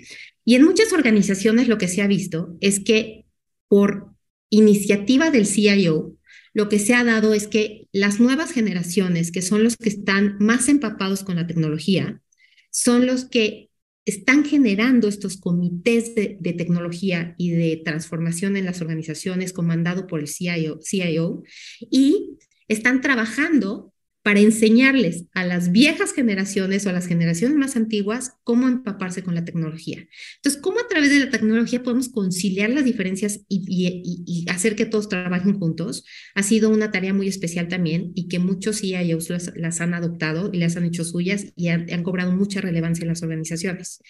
[0.46, 3.26] Y en muchas organizaciones lo que se ha visto es que
[3.68, 4.14] por
[4.50, 6.16] iniciativa del CIO,
[6.54, 10.38] lo que se ha dado es que las nuevas generaciones, que son los que están
[10.40, 12.22] más empapados con la tecnología,
[12.70, 13.70] son los que
[14.06, 20.28] están generando estos comités de, tecnología y de transformación en las organizaciones comandado por el
[20.28, 21.44] CIO,
[21.80, 22.38] y
[22.68, 23.93] están trabajando
[24.24, 29.36] para enseñarles a las viejas generaciones o a las generaciones más antiguas cómo empaparse con
[29.36, 30.08] la tecnología.
[30.38, 35.10] Entonces, cómo a través de la tecnología podemos conciliar las diferencias y, hacer que todos
[35.10, 36.06] trabajen juntos,
[36.36, 40.58] ha sido una tarea muy especial también y que muchos CIOs las, han adoptado y
[40.58, 44.02] las han hecho suyas y han, cobrado mucha relevancia en las organizaciones.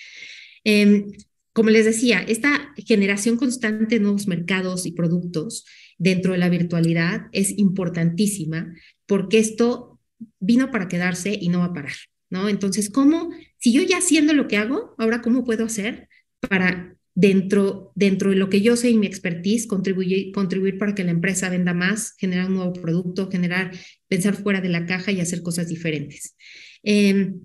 [0.64, 1.08] Em,
[1.54, 5.66] como les decía, esta generación constante de nuevos mercados y productos
[5.98, 8.74] dentro de la virtualidad es importantísima
[9.06, 9.93] porque esto
[10.40, 11.94] vino para quedarse y no va a parar,
[12.30, 12.50] ¿no?
[12.50, 16.10] Entonces, ¿cómo, si yo ya haciendo lo que hago, ahora cómo puedo hacer
[16.40, 21.04] para dentro, dentro de lo que yo sé y mi expertise, contribuir, contribuir para que
[21.04, 23.72] la empresa venda más, generar un nuevo producto, generar,
[24.08, 26.36] pensar fuera de la caja y hacer cosas diferentes.
[26.82, 27.40] Em,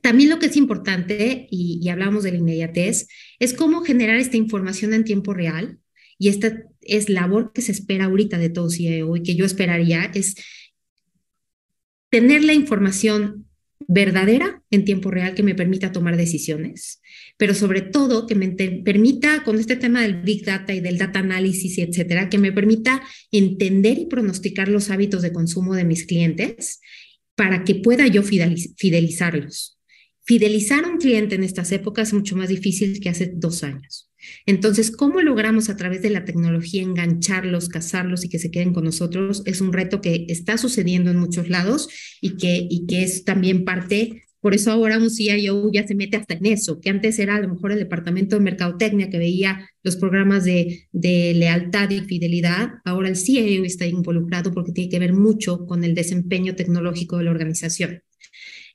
[0.00, 3.08] también lo que es importante, y, hablamos de la inmediatez,
[3.38, 5.78] es cómo generar esta información en tiempo real.
[6.18, 10.10] Y esta es labor que se espera ahorita de todo CEO y que yo esperaría,
[10.14, 10.36] es
[12.12, 13.48] tener la información
[13.88, 17.00] verdadera en tiempo real que me permita tomar decisiones,
[17.38, 21.20] pero sobre todo que me permita, con este tema del Big Data y del Data
[21.20, 26.04] Analysis y etcétera, que me permita entender y pronosticar los hábitos de consumo de mis
[26.04, 26.80] clientes
[27.34, 29.78] para que pueda yo fidelizarlos.
[30.24, 34.11] Fidelizar a un cliente en estas épocas es mucho más difícil que hace dos años.
[34.46, 38.84] Entonces, ¿cómo logramos a través de la tecnología engancharlos, cazarlos y que se queden con
[38.84, 39.42] nosotros?
[39.46, 41.88] Es un reto que está sucediendo en muchos lados
[42.20, 46.16] y que, y que es también parte, por eso ahora un CIO ya se mete
[46.16, 49.68] hasta en eso, que antes era a lo mejor el departamento de mercadotecnia que veía
[49.84, 54.98] los programas de, de lealtad y fidelidad, ahora el CIO está involucrado porque tiene que
[54.98, 58.02] ver mucho con el desempeño tecnológico de la organización.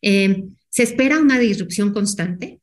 [0.02, 2.62] Eh, se espera una disrupción constante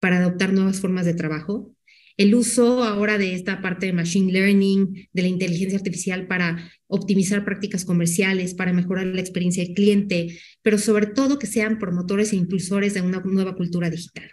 [0.00, 1.74] para adoptar nuevas formas de trabajo.
[2.16, 7.44] El uso ahora de esta parte de machine learning, de la inteligencia artificial para optimizar
[7.44, 12.36] prácticas comerciales, para mejorar la experiencia del cliente, pero sobre todo que sean promotores e
[12.36, 14.30] impulsores de una nueva cultura digital.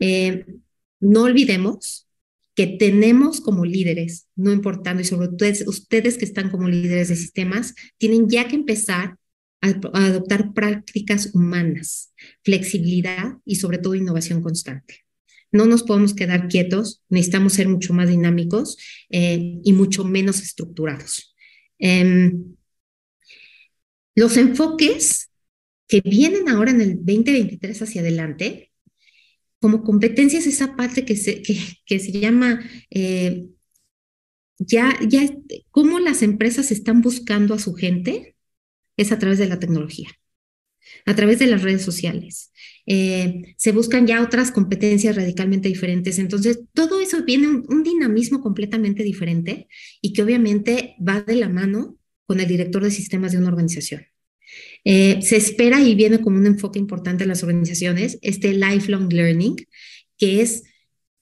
[0.00, 0.44] Eh,
[1.00, 2.08] no olvidemos
[2.54, 7.16] que tenemos como líderes, no importando, y sobre todo ustedes que están como líderes de
[7.16, 9.16] sistemas, tienen ya que empezar
[9.60, 15.04] a, adoptar prácticas humanas, flexibilidad y sobre todo innovación constante.
[15.52, 18.78] No nos podemos quedar quietos, necesitamos ser mucho más dinámicos
[19.10, 21.36] eh, y mucho menos estructurados.
[21.78, 22.56] Em,
[24.14, 25.30] los enfoques
[25.88, 28.72] que vienen ahora en el 2023 hacia adelante,
[29.60, 32.60] como competencias, esa parte que se, que, se llama
[32.90, 33.46] eh,
[34.58, 35.28] ya, ya,
[35.70, 38.36] cómo las empresas están buscando a su gente
[38.96, 40.10] es a través de la tecnología,
[41.06, 42.52] a través de las redes sociales.
[42.86, 46.18] Eh, se buscan ya otras competencias radicalmente diferentes.
[46.18, 49.68] Entonces, todo eso viene un, dinamismo completamente diferente
[50.00, 54.06] y que obviamente va de la mano con el director de sistemas de una organización.
[54.84, 59.56] Eh, se espera y viene como un enfoque importante en las organizaciones este lifelong learning,
[60.18, 60.64] que es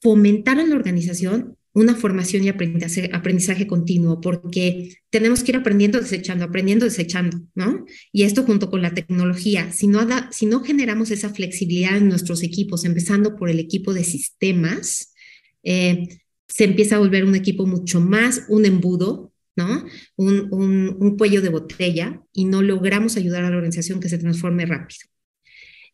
[0.01, 6.45] fomentar en la organización una formación y aprendizaje, continuo, porque tenemos que ir aprendiendo, desechando,
[6.45, 7.85] aprendiendo, desechando, ¿no?
[8.13, 10.01] Y esto junto con la tecnología, si no,
[10.33, 15.15] si no generamos esa flexibilidad en nuestros equipos, empezando por el equipo de sistemas,
[15.63, 16.09] eh,
[16.49, 19.85] se empieza a volver un equipo mucho más un embudo, ¿no?
[20.17, 24.19] Un, un, un, cuello de botella y no logramos ayudar a la organización que se
[24.19, 25.07] transforme rápido.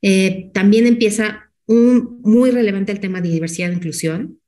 [0.00, 4.40] Eh, también empieza un muy relevante el tema de diversidad e inclusión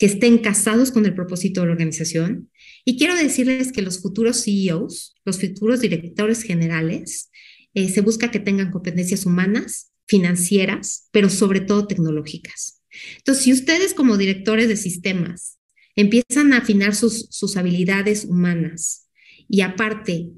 [0.00, 2.50] que estén casados con el propósito de la organización.
[2.86, 7.30] Y quiero decirles que los futuros CEOs, los futuros directores generales,
[7.74, 12.82] eh, se busca que tengan competencias humanas, financieras, pero sobre todo tecnológicas.
[13.18, 15.58] Entonces, si ustedes como directores de sistemas
[15.94, 19.10] empiezan a afinar sus, sus habilidades humanas
[19.50, 20.30] y aparte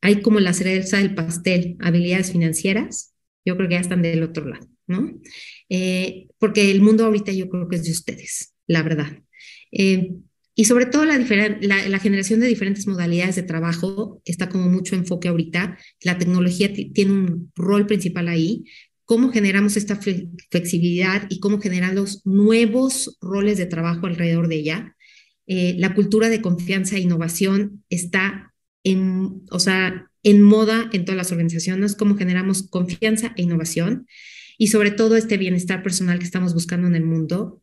[0.00, 3.12] hay como la cereza del pastel, habilidades financieras,
[3.44, 5.20] yo creo que ya están del otro lado, ¿no?
[5.68, 9.18] Eh, porque el mundo ahorita yo creo que es de ustedes la verdad.
[9.72, 10.12] Eh,
[10.56, 11.18] y sobre todo la,
[11.98, 15.78] generación de diferentes modalidades de trabajo está como mucho enfoque ahorita.
[16.02, 18.64] La tecnología tiene un rol principal ahí.
[19.04, 19.98] Cómo generamos esta
[20.50, 24.96] flexibilidad y cómo generamos nuevos roles de trabajo alrededor de ella.
[25.48, 31.16] Eh, la cultura de confianza e innovación está en, o sea, en moda en todas
[31.16, 31.96] las organizaciones.
[31.96, 34.06] Cómo generamos confianza e innovación.
[34.56, 37.60] Y sobre todo este bienestar personal que estamos buscando en el mundo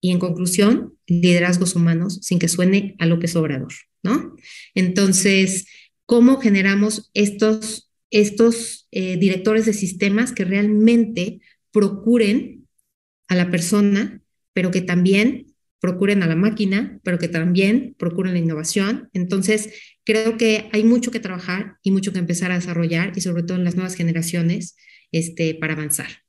[0.00, 4.36] y en conclusión, liderazgos humanos sin que suene a López Obrador, ¿no?
[4.74, 5.66] Entonces,
[6.06, 11.40] ¿cómo generamos estos, estos eh, directores de sistemas que realmente
[11.72, 12.66] procuren
[13.28, 18.38] a la persona, pero que también procuren a la máquina, pero que también procuren la
[18.38, 19.10] innovación?
[19.12, 19.70] Entonces,
[20.04, 23.58] creo que hay mucho que trabajar y mucho que empezar a desarrollar y sobre todo
[23.58, 24.76] en las nuevas generaciones
[25.10, 26.27] este, para avanzar.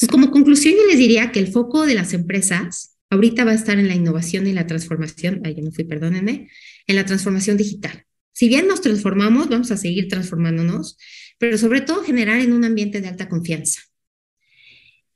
[0.00, 3.54] Entonces, como conclusión, yo les diría que el foco de las empresas ahorita va a
[3.54, 6.48] estar en la innovación y la transformación, ay, ya me fui, perdónenme,
[6.86, 8.06] en la transformación digital.
[8.32, 10.96] Si bien nos transformamos, vamos a seguir transformándonos,
[11.36, 13.82] pero sobre todo generar en un ambiente de alta confianza.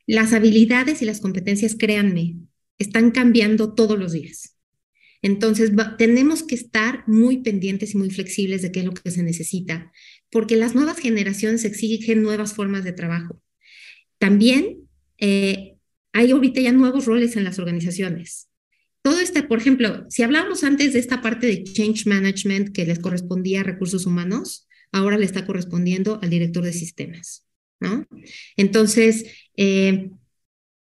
[0.07, 2.37] Las habilidades y las competencias, créanme,
[2.79, 4.59] están cambiando todos los días.
[5.23, 9.23] Entonces, tenemos que estar muy pendientes y muy flexibles de qué es lo que se
[9.23, 9.91] necesita,
[10.31, 13.41] porque las nuevas generaciones exigen nuevas formas de trabajo.
[14.25, 15.77] También eh,
[16.15, 18.49] hay ahorita ya nuevos roles en las organizaciones.
[19.03, 23.01] Todo este, por ejemplo, si hablábamos antes de esta parte de change management que les
[23.01, 27.45] correspondía a recursos humanos, ahora le está correspondiendo al director de sistemas,
[27.81, 28.07] ¿no?
[28.57, 29.27] Entonces,
[29.59, 30.09] eh,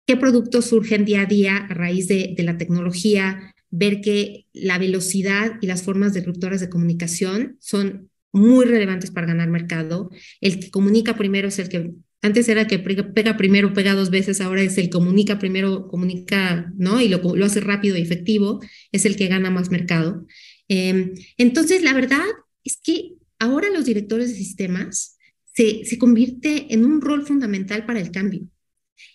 [0.07, 3.53] ¿qué productos surgen día a día a raíz de, de, la tecnología?
[3.69, 9.49] Ver que la velocidad y las formas disruptoras de comunicación son muy relevantes para ganar
[9.49, 10.09] mercado.
[10.39, 14.41] El que comunica primero es el que, antes era que pega primero, pega dos veces,
[14.41, 17.01] ahora es el comunica primero, comunica, ¿no?
[17.01, 18.61] Y lo, lo hace rápido y efectivo,
[18.91, 20.25] es el que gana más mercado.
[20.67, 22.25] Em, entonces, la verdad
[22.63, 25.17] es que ahora los directores de sistemas
[25.53, 28.47] se, se convierte en un rol fundamental para el cambio.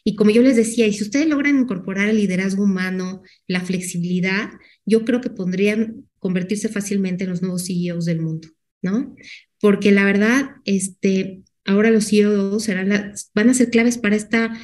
[0.05, 4.51] Y como yo les decía, y si ustedes logran incorporar el liderazgo humano, la flexibilidad,
[4.85, 8.49] yo creo que podrían convertirse fácilmente en los nuevos CEOs del mundo,
[8.83, 9.15] ¿no?
[9.59, 14.59] Porque la verdad, este, ahora los CEOs serán van a ser claves para esta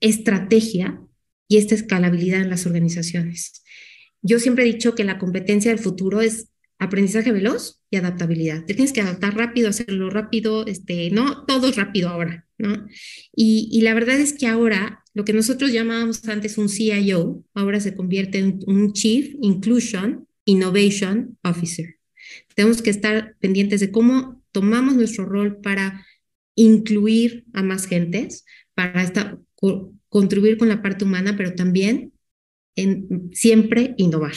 [0.00, 1.00] estrategia
[1.48, 3.62] y esta escalabilidad en las organizaciones.
[4.22, 8.64] Yo siempre he dicho que la competencia del futuro es aprendizaje veloz y adaptabilidad.
[8.64, 12.86] Te tienes que adaptar rápido, hacerlo rápido, este, no, todo es rápido ahora, ¿no?
[13.34, 17.80] Y, y la verdad es que ahora lo que nosotros llamábamos antes un CIO, ahora
[17.80, 21.96] se convierte en un Chief Inclusion Innovation Officer.
[22.54, 26.06] Tenemos que estar pendientes de cómo tomamos nuestro rol para
[26.62, 28.44] incluir a más gentes,
[28.74, 29.38] para esta,
[30.08, 32.12] contribuir con la parte humana, pero también
[32.76, 34.34] en siempre innovar.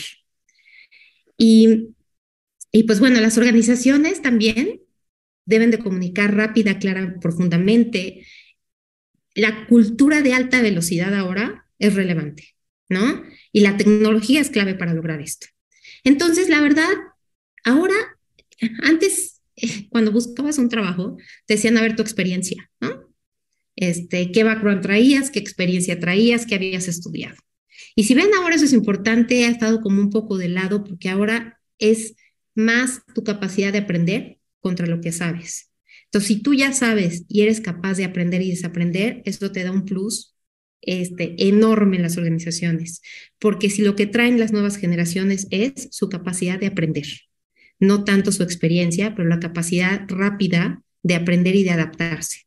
[1.38, 1.94] Y
[2.72, 4.82] y pues bueno, las organizaciones también
[5.46, 8.26] deben de comunicar rápida, clara, profundamente.
[9.36, 12.56] La cultura de alta velocidad ahora es relevante,
[12.88, 13.24] ¿no?
[13.52, 15.48] Y la tecnología es clave para lograr esto.
[16.04, 16.90] Entonces, la verdad,
[17.66, 17.96] ahora,
[18.84, 19.41] antes,
[19.90, 23.10] cuando buscabas un trabajo, decían a ver tu experiencia, ¿no?
[23.76, 27.38] Este, qué background traías, qué experiencia traías, qué habías estudiado.
[27.96, 31.10] Y si ven ahora eso es importante, ha estado como un poco de lado porque
[31.10, 32.16] ahora es
[32.54, 35.72] más tu capacidad de aprender contra lo que sabes.
[36.06, 39.72] Entonces, si tú ya sabes y eres capaz de aprender y desaprender, eso te da
[39.72, 40.36] un plus
[40.82, 43.02] este, enorme en las organizaciones,
[43.40, 47.06] porque si lo que traen las nuevas generaciones es su capacidad de aprender,
[47.82, 52.46] no tanto su experiencia, pero la capacidad rápida de aprender y de adaptarse.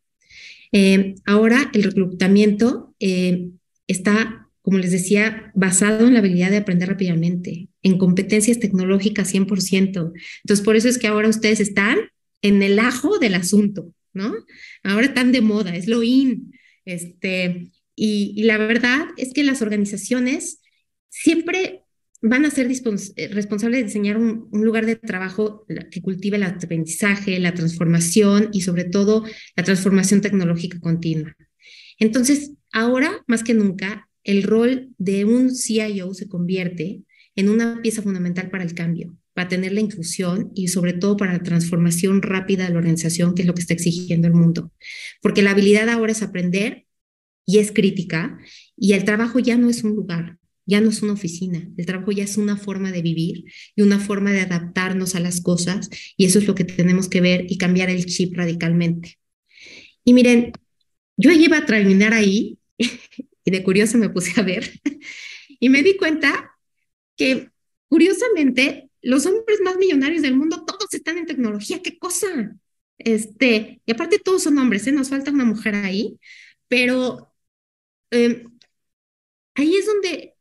[0.72, 3.50] Eh, ahora el reclutamiento eh,
[3.86, 10.14] está como les decía, basado en la habilidad de aprender rápidamente, en competencias tecnológicas 100%.
[10.42, 11.98] Entonces, por eso es que ahora ustedes están
[12.40, 14.34] en el ajo del asunto, ¿no?
[14.82, 16.54] Ahora están de moda, es lo in.
[16.86, 20.62] Este, y, la verdad es que las organizaciones
[21.10, 21.83] siempre
[22.26, 26.44] van a ser eh, responsables de diseñar un, un, lugar de trabajo que cultive el
[26.44, 29.24] aprendizaje, la transformación y sobre todo
[29.56, 31.36] la transformación tecnológica continua.
[31.98, 37.02] Entonces, ahora más que nunca, el rol de un CIO se convierte
[37.36, 41.34] en una pieza fundamental para el cambio, para tener la inclusión y sobre todo para
[41.34, 44.72] la transformación rápida de la organización, que es lo que está exigiendo el mundo.
[45.20, 46.86] Porque la habilidad ahora es aprender
[47.44, 48.38] y es crítica
[48.78, 52.12] y el trabajo ya no es un lugar, ya no es una oficina, el trabajo
[52.12, 53.44] ya es una forma de vivir
[53.76, 57.20] y una forma de adaptarnos a las cosas y eso es lo que tenemos que
[57.20, 59.18] ver y cambiar el chip radicalmente.
[60.04, 60.52] Y miren,
[61.16, 64.70] yo iba a terminar ahí y de curioso me puse a ver
[65.60, 66.52] y me di cuenta
[67.16, 67.50] que
[67.88, 72.56] curiosamente los hombres más millonarios del mundo todos están en tecnología, qué cosa.
[72.98, 74.92] Este, y aparte todos son hombres, ¿eh?
[74.92, 76.18] nos falta una mujer ahí,
[76.68, 77.34] pero
[78.10, 78.44] em,
[79.54, 80.33] ahí es donde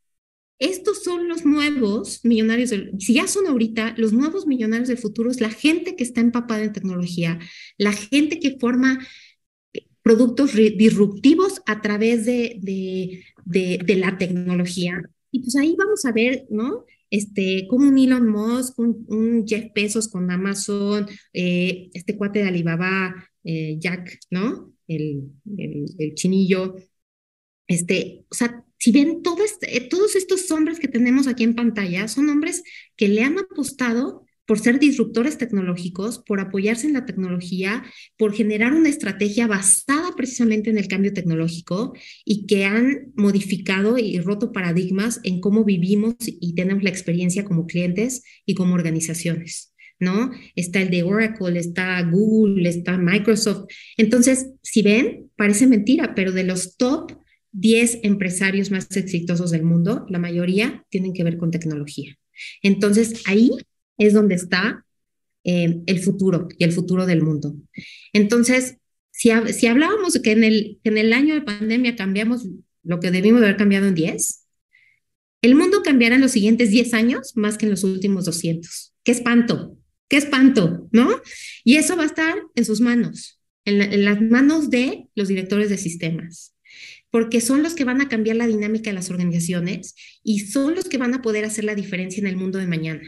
[0.60, 5.30] estos son los nuevos millonarios, del, si ya son ahorita, los nuevos millonarios del futuro
[5.30, 7.40] es la gente que está empapada en tecnología,
[7.78, 9.00] la gente que forma
[10.04, 12.60] productos disruptivos a través de,
[13.46, 15.02] de, la tecnología.
[15.32, 16.86] Y pues ahí vamos a ver, ¿no?
[17.10, 23.16] Este, como un Elon Musk, un, Jeff Bezos con Amazon, eh, este cuate de Alibaba,
[23.44, 24.74] eh, Jack, ¿no?
[24.88, 26.76] El, el, chinillo.
[27.68, 32.10] Este, o sea, si ven todo este, todos estos hombres que tenemos aquí en pantalla,
[32.10, 32.64] son hombres
[32.98, 37.86] que le han apostado por ser disruptores tecnológicos, por apoyarse en la tecnología,
[38.18, 41.94] por generar una estrategia basada precisamente en el cambio tecnológico
[42.26, 47.68] y que han modificado y roto paradigmas en cómo vivimos y tenemos la experiencia como
[47.68, 49.74] clientes y como organizaciones.
[49.98, 50.32] ¿no?
[50.58, 53.68] Está el de Oracle, está Google, está Microsoft.
[53.96, 57.23] Entonces, si ven, parece mentira, pero de los top
[57.54, 62.18] 10 empresarios más exitosos del mundo, la mayoría tienen que ver con tecnología.
[62.62, 63.52] Entonces, ahí
[63.98, 64.86] es donde está
[65.44, 67.56] eh, el futuro y el futuro del mundo.
[68.12, 68.78] Entonces,
[69.12, 72.48] si, si hablábamos que en el, en el año de pandemia cambiamos
[72.82, 74.46] lo que debimos haber cambiado en 10,
[75.44, 78.94] el mundo cambiará en los siguientes 10 años más que en los últimos 200.
[79.04, 79.78] ¡Qué espanto!
[80.08, 80.88] ¡Qué espanto!
[80.92, 81.22] ¿No?
[81.64, 85.70] Y eso va a estar en sus manos, en, en las manos de los directores
[85.70, 86.53] de sistemas
[87.14, 89.94] porque son los que van a cambiar la dinámica de las organizaciones
[90.24, 93.04] y son los que van a poder hacer la diferencia en el mundo de mañana.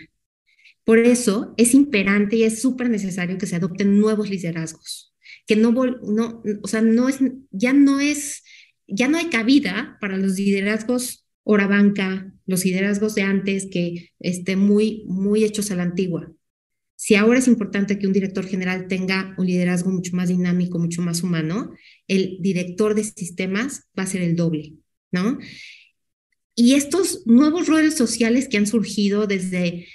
[0.84, 5.16] Por eso es imperante y es súper necesario que se adopten nuevos liderazgos,
[5.48, 7.18] que no, no, o sea, no es,
[7.50, 8.44] ya no es,
[8.86, 14.60] ya no hay cabida para los liderazgos hora banca, los liderazgos de antes que estén
[14.60, 16.32] muy, muy hechos a la antigua.
[16.96, 21.02] Si ahora es importante que un director general tenga un liderazgo mucho más dinámico, mucho
[21.02, 21.74] más humano,
[22.08, 24.74] el director de sistemas va a ser el doble,
[25.12, 25.40] ¿no?
[26.56, 29.88] Y estos nuevos roles sociales que han surgido desde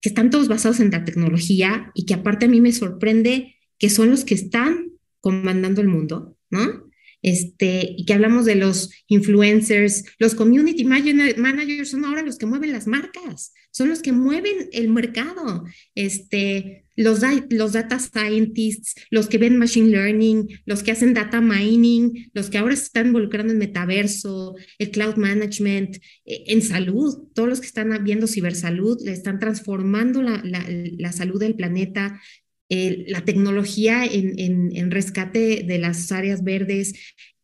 [0.00, 3.88] que están todos basados en la tecnología y que aparte a mí me sorprende que
[3.88, 6.92] son los que están comandando el mundo, ¿no?
[7.22, 12.72] este, y que hablamos de los influencers, los community managers son ahora los que mueven
[12.72, 17.20] las marcas, son los que mueven el mercado, este, los,
[17.50, 22.58] los data scientists, los que ven machine learning, los que hacen data mining, los que
[22.58, 27.66] ahora se están involucrando en metaverso, el cloud management, eh, en salud, todos los que
[27.66, 32.20] están viendo cibersalud, le están transformando la, la, la salud del planeta,
[32.68, 34.38] la tecnología en,
[34.74, 36.94] en, rescate de las áreas verdes.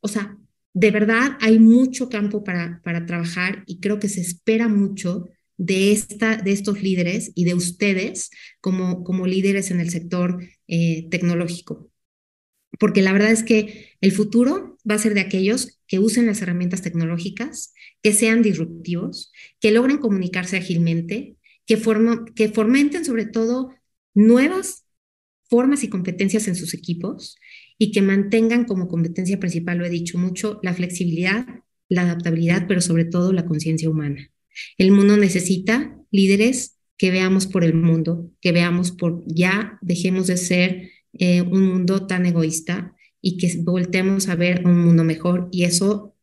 [0.00, 0.38] O sea,
[0.72, 5.28] de verdad hay mucho campo para, para trabajar y creo que se espera mucho
[5.58, 8.30] de, esta, de estos líderes y de ustedes
[8.60, 11.90] como, como líderes en el sector eh, tecnológico.
[12.78, 16.40] Porque la verdad es que el futuro va a ser de aquellos que usen las
[16.42, 21.36] herramientas tecnológicas, que sean disruptivos, que logren comunicarse ágilmente,
[21.66, 21.78] que,
[22.34, 23.74] que fomenten sobre todo
[24.14, 24.84] nuevas
[25.48, 27.36] formas y competencias en sus equipos
[27.78, 31.46] y que mantengan como competencia principal, lo he dicho mucho, la flexibilidad,
[31.88, 34.30] la adaptabilidad, pero sobre todo la conciencia humana.
[34.76, 40.36] El mundo necesita líderes que veamos por el mundo, que veamos por, ya dejemos de
[40.36, 45.64] ser eh, un mundo tan egoísta y que voltemos a ver un mundo mejor y
[45.64, 46.14] eso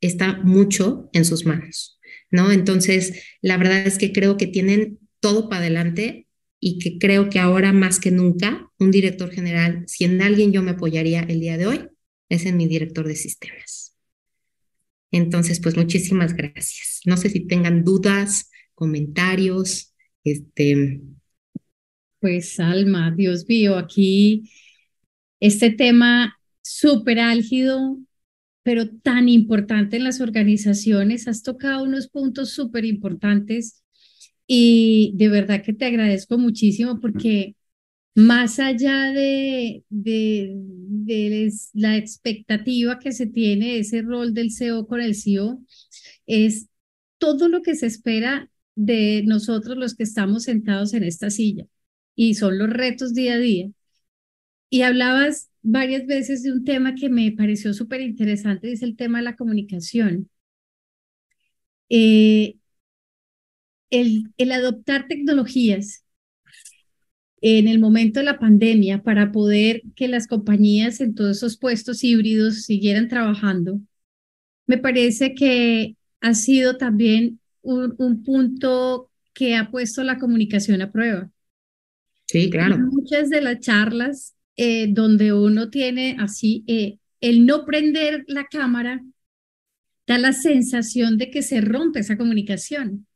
[0.00, 1.98] está mucho en sus manos,
[2.30, 2.50] ¿no?
[2.52, 6.26] Entonces, la verdad es que creo que tienen todo para adelante
[6.58, 10.62] y que creo que ahora más que nunca, un director general, si en alguien yo
[10.62, 11.88] me apoyaría el día de hoy,
[12.28, 13.89] es en mi director de sistemas.
[15.12, 17.00] Entonces, pues muchísimas gracias.
[17.04, 19.94] No sé si tengan dudas, comentarios,
[20.24, 21.00] este.
[22.20, 24.50] Pues Alma, Dios mío, aquí
[25.40, 27.98] este tema súper álgido,
[28.62, 31.28] pero tan importante en las organizaciones.
[31.28, 33.82] Has tocado unos puntos súper importantes
[34.46, 37.56] y de verdad que te agradezco muchísimo porque
[38.14, 45.00] más allá de, de, de, la expectativa que se tiene ese rol del CEO con
[45.00, 45.60] el CEO,
[46.26, 46.68] es
[47.18, 51.66] todo lo que se espera de nosotros los que estamos sentados en esta silla
[52.14, 53.70] y son los retos día a día.
[54.70, 59.18] Y hablabas varias veces de un tema que me pareció súper interesante, es el tema
[59.18, 60.30] de la comunicación.
[61.88, 62.56] Eh,
[63.90, 66.04] el, el adoptar tecnologías
[67.40, 72.04] en el momento de la pandemia para poder que las compañías en todos esos puestos
[72.04, 73.80] híbridos siguieran trabajando,
[74.66, 80.92] me parece que ha sido también un, un punto que ha puesto la comunicación a
[80.92, 81.30] prueba.
[82.26, 82.78] Sí, claro.
[82.78, 89.02] muchas de las charlas eh, donde uno tiene así, eh, el no prender la cámara
[90.06, 93.06] da la sensación de que se rompe esa comunicación.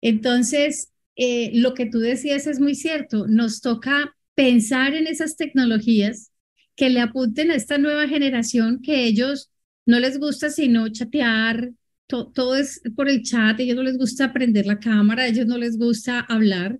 [0.00, 3.26] Entonces, eh, lo que tú decías es muy cierto.
[3.26, 6.32] Nos toca pensar en esas tecnologías
[6.76, 9.50] que le apunten a esta nueva generación que ellos
[9.84, 11.70] no les gusta sino chatear,
[12.06, 15.78] todo es por el chat, ellos no les gusta prender la cámara, ellos no les
[15.78, 16.78] gusta hablar.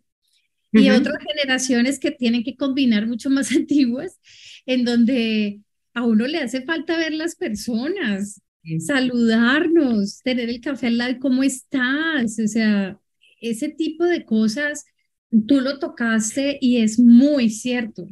[0.74, 4.18] Y otras generaciones que tienen que combinar mucho más antiguas,
[4.64, 5.60] en donde
[5.94, 8.40] a uno le hace falta ver las personas,
[8.78, 12.38] saludarnos, tener el café al lado, ¿cómo estás?
[12.38, 12.98] O sea,
[13.42, 14.84] ese tipo de cosas,
[15.46, 18.06] tú lo tocaste y es muy cierto.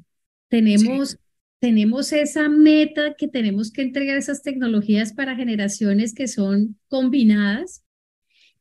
[0.48, 1.18] Tenemos,
[1.58, 7.82] tenemos esa meta que tenemos que entregar esas tecnologías para generaciones que son combinadas,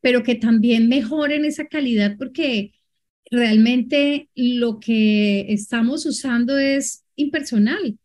[0.02, 2.74] pero que también mejoren esa calidad porque
[3.32, 7.98] realmente lo que estamos usando es impersonal.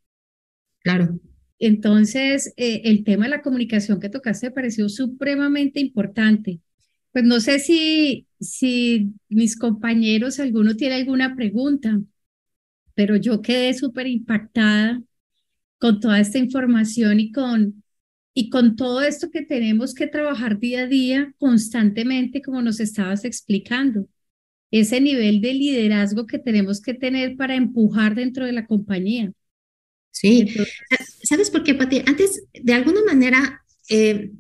[0.81, 1.19] Claro.
[1.59, 6.61] Entonces, eh, el tema de la comunicación que tocaste me pareció supremamente importante.
[7.15, 12.01] Pues no sé si, si mis compañeros, alguno tiene alguna pregunta,
[12.95, 15.01] pero yo quedé súper impactada
[15.79, 17.85] con toda esta información y con,
[18.35, 23.25] y con todo esto que tenemos que trabajar día a día constantemente, como nos estabas
[23.25, 24.09] explicando.
[24.73, 29.33] Ese nivel de liderazgo que tenemos que tener para empujar dentro de la compañía.
[30.11, 30.53] Sí,
[31.23, 32.03] ¿sabes por qué, Pati?
[32.07, 34.33] Antes, de alguna manera, eh,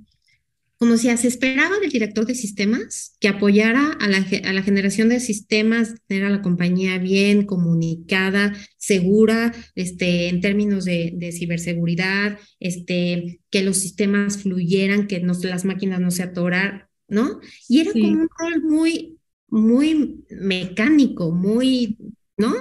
[0.84, 5.08] como si se esperaba del director de sistemas que apoyara a la, a la generación
[5.08, 12.38] de sistemas, tener a la compañía bien comunicada, segura, este, en términos de, de ciberseguridad,
[12.60, 17.40] este, que los sistemas fluyeran, que no, las máquinas no se atoraran, ¿no?
[17.66, 19.18] Y era como un rol muy,
[19.48, 21.96] muy mecánico, muy,
[22.36, 22.52] ¿no?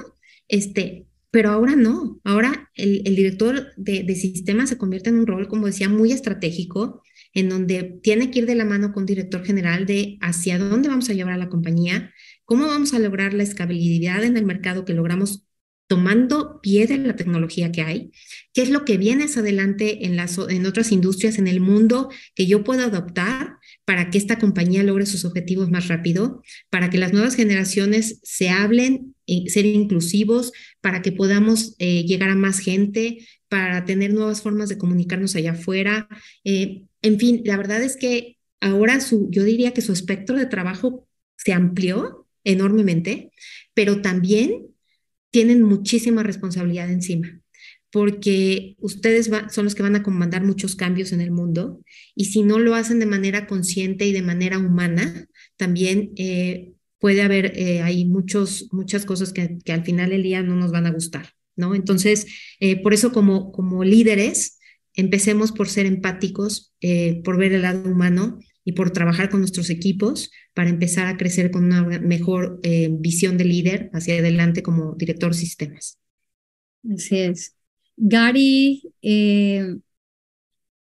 [0.48, 5.28] Este, pero ahora no, ahora el, el director de, de sistemas se convierte en un
[5.28, 7.04] rol, como decía, muy estratégico,
[7.34, 11.10] en donde tiene que ir de la mano con director general de hacia dónde vamos
[11.10, 12.14] a llevar a la compañía,
[12.46, 15.46] cómo vamos a lograr la escalabilidad en el mercado que logramos
[15.88, 18.12] tomando pie de la tecnología que hay,
[18.54, 22.10] qué es lo que viene hacia adelante en, las, en otras industrias en el mundo
[22.36, 26.98] que yo puedo adoptar para que esta compañía logre sus objetivos más rápido, para que
[26.98, 32.60] las nuevas generaciones se hablen, y ser inclusivos, para que podamos eh, llegar a más
[32.60, 36.08] gente, para tener nuevas formas de comunicarnos allá afuera.
[36.44, 40.48] Eh, en fin, la verdad es que ahora su, yo diría que su espectro de
[40.48, 43.32] trabajo se amplió enormemente,
[43.74, 44.68] pero también
[45.30, 47.42] tienen muchísima responsabilidad encima,
[47.92, 51.82] porque ustedes son los que van a comandar muchos cambios en el mundo
[52.16, 55.28] y si no lo hacen de manera consciente y de manera humana,
[55.58, 60.42] también eh, puede haber eh, ahí muchos, muchas cosas que, que, al final del día
[60.42, 61.76] no nos van a gustar, ¿no?
[61.76, 62.28] Entonces,
[62.62, 64.60] eh, por eso como, como líderes,
[64.96, 69.70] empecemos por ser empáticos, eh, por ver el lado humano y por trabajar con nuestros
[69.70, 74.96] equipos para empezar a crecer con una mejor eh, visión de líder hacia adelante como
[74.96, 75.98] director de sistemas.
[76.94, 77.56] Así es.
[77.98, 79.76] Gary, eh,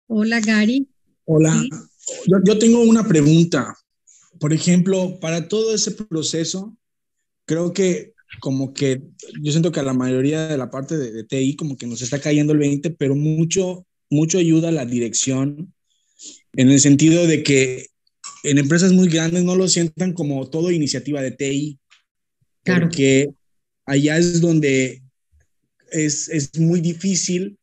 [0.06, 0.88] hola Gary.
[1.24, 1.62] Hola,
[2.26, 3.74] yo, yo tengo una pregunta.
[4.38, 6.76] Por ejemplo, para todo ese proceso,
[7.44, 9.02] creo que como que
[9.40, 12.02] yo siento que a la mayoría de la parte de, de, TI como que nos
[12.02, 15.72] está cayendo el 20, pero mucho mucho ayuda la dirección
[16.54, 17.86] en el sentido de que
[18.42, 21.78] en empresas muy grandes no lo sientan como todo iniciativa de TI,
[22.64, 22.86] claro.
[22.86, 23.30] porque
[23.84, 25.02] allá es donde
[25.92, 27.58] es, es muy difícil,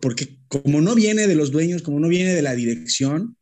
[0.00, 3.36] porque como no viene de los dueños, como no viene de la dirección,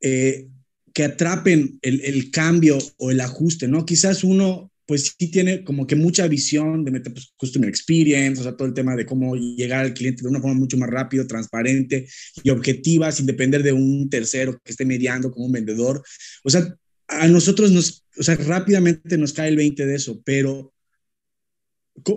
[0.00, 0.48] eh,
[0.94, 3.86] que atrapen el, el, cambio o el ajuste, ¿no?
[3.86, 8.44] Quizás uno pues sí tiene como que mucha visión de meter pues, customer experience, o
[8.44, 11.26] sea, todo el tema de cómo llegar al cliente de una forma mucho más rápido,
[11.26, 12.08] transparente
[12.42, 16.02] y objetiva, sin depender de un tercero que esté mediando como un vendedor.
[16.44, 16.74] O sea,
[17.08, 20.72] a nosotros nos, o sea, rápidamente nos cae el 20 de eso, pero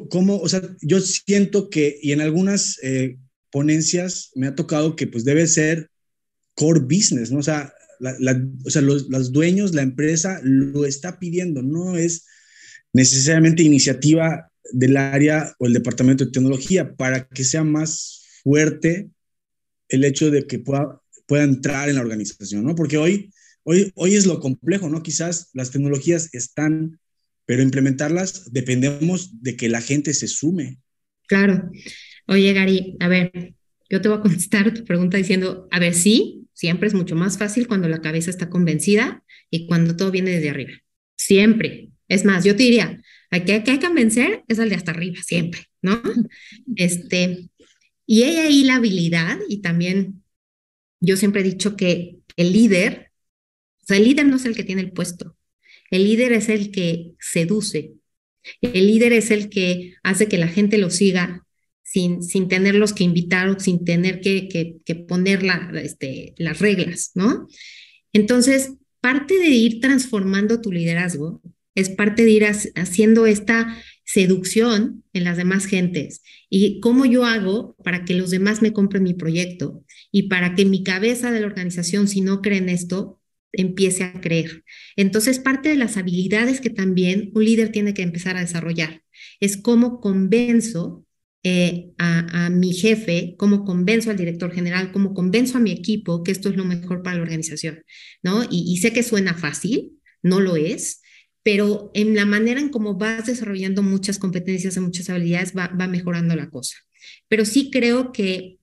[0.10, 0.38] ¿cómo?
[0.40, 3.18] O sea, yo siento que, y en algunas eh,
[3.52, 5.90] ponencias me ha tocado que pues debe ser
[6.56, 7.40] core business, ¿no?
[7.40, 12.26] O sea, la, o sea los, los dueños, la empresa lo está pidiendo, no es
[12.96, 19.10] necesariamente iniciativa del área o el departamento de tecnología para que sea más fuerte
[19.90, 22.74] el hecho de que pueda, pueda entrar en la organización, ¿no?
[22.74, 23.34] Porque hoy,
[23.64, 25.04] hoy, hoy es lo complejo, ¿no?
[25.04, 27.02] Quizás las tecnologías están,
[27.46, 30.80] pero implementarlas dependemos de que la gente se sume.
[31.28, 31.70] Claro.
[32.28, 33.56] Oye, Gary, a ver,
[33.90, 37.38] yo te voy a contestar tu pregunta diciendo, a ver, sí, siempre es mucho más
[37.38, 40.72] fácil cuando la cabeza está convencida y cuando todo viene desde arriba.
[41.18, 43.02] Siempre, es más, yo te diría,
[43.32, 46.02] hay que, hay que convencer es el de hasta arriba, siempre, ¿no?
[46.76, 47.50] Este,
[48.06, 50.24] y hay ahí la habilidad, y también
[51.00, 53.12] yo siempre he dicho que el líder,
[53.82, 55.38] o sea, el líder no es el que tiene el puesto,
[55.92, 57.94] el líder es el que seduce,
[58.62, 61.46] el líder es el que hace que la gente lo siga
[61.84, 66.60] sin, sin tenerlos que invitar o sin tener que, que, que poner la, este, las
[66.60, 67.48] reglas, ¿no?
[68.14, 71.42] Entonces, parte de ir transformando tu liderazgo
[71.76, 77.76] es parte de ir haciendo esta seducción en las demás gentes y cómo yo hago
[77.84, 81.48] para que los demás me compren mi proyecto y para que mi cabeza de la
[81.48, 83.20] organización, si no cree en esto,
[83.52, 84.64] empiece a creer.
[84.96, 89.02] Entonces, parte de las habilidades que también un líder tiene que empezar a desarrollar
[89.40, 91.06] es cómo convenzo
[91.44, 96.32] eh, a, mi jefe, cómo convenzo al director general, cómo convenzo a mi equipo que
[96.32, 97.84] esto es lo mejor para la organización,
[98.24, 98.44] ¿no?
[98.50, 99.92] Y sé que suena fácil,
[100.24, 101.02] no lo es,
[101.46, 106.36] pero en la manera en cómo vas desarrollando muchas competencias y muchas habilidades va, mejorando
[106.36, 106.76] la cosa.
[107.28, 108.58] Pero sí creo que,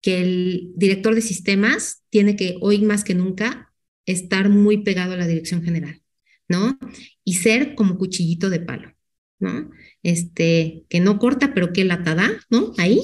[0.00, 3.74] que el director de sistemas tiene que, hoy más que nunca,
[4.06, 6.00] estar muy pegado a la dirección general,
[6.46, 6.78] ¿no?
[7.24, 8.94] Y ser como cuchillito de palo,
[9.40, 9.72] ¿no?
[10.04, 12.72] Este, que no corta, pero que lata da, ¿no?
[12.78, 13.00] Ahí,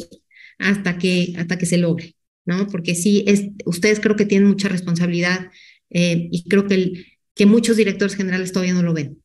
[0.58, 2.14] hasta que, hasta que se logre,
[2.44, 2.68] ¿no?
[2.68, 5.50] Porque sí, es, ustedes creo que tienen mucha responsabilidad
[5.90, 7.04] eh, y creo que,
[7.34, 9.23] que muchos directores generales todavía no lo ven.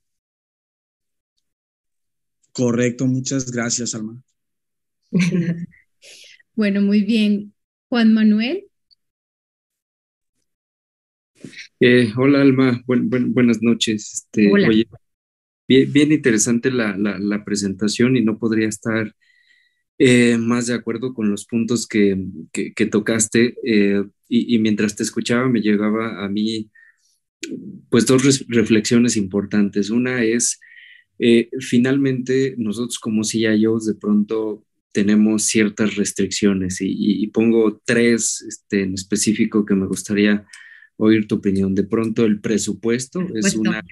[2.60, 4.22] Correcto, muchas gracias, Alma.
[6.56, 7.54] bueno, muy bien.
[7.88, 8.66] Juan Manuel.
[11.80, 14.12] Eh, hola Alma, buenas noches.
[14.14, 14.68] Este, hola.
[14.68, 14.86] Oye,
[15.68, 19.16] bien, interesante la, la, presentación y no podría estar
[19.98, 25.04] eh, más de acuerdo con los puntos que, que, tocaste eh, y, y, mientras te
[25.04, 26.70] escuchaba me llegaba a mí
[27.90, 29.92] pues dos reflexiones importantes.
[29.92, 30.60] Una es,
[31.60, 36.88] finalmente nosotros como CIOs de pronto tenemos ciertas restricciones y,
[37.24, 40.46] y, pongo tres este, en específico que me gustaría
[40.98, 41.76] oír tu opinión.
[41.76, 43.84] De pronto el presupuesto es una,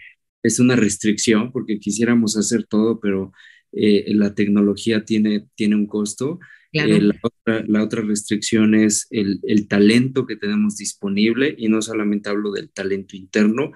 [0.43, 3.32] es una restricción porque quisiéramos hacer todo, pero
[3.71, 6.39] eh, la tecnología tiene, tiene un costo.
[6.73, 11.82] Eh, la, otra, la, otra, restricción es el, el, talento que tenemos disponible y no
[11.82, 13.71] solamente hablo del talento interno,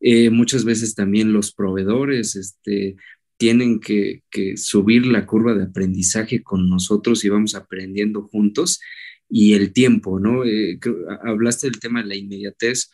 [0.00, 2.96] eh, muchas veces también los proveedores este,
[3.36, 8.80] tienen que, que, subir la curva de aprendizaje con nosotros y vamos aprendiendo juntos
[9.28, 10.44] y el tiempo, ¿no?
[10.44, 10.78] Eh,
[11.22, 12.90] hablaste del tema de la inmediatez,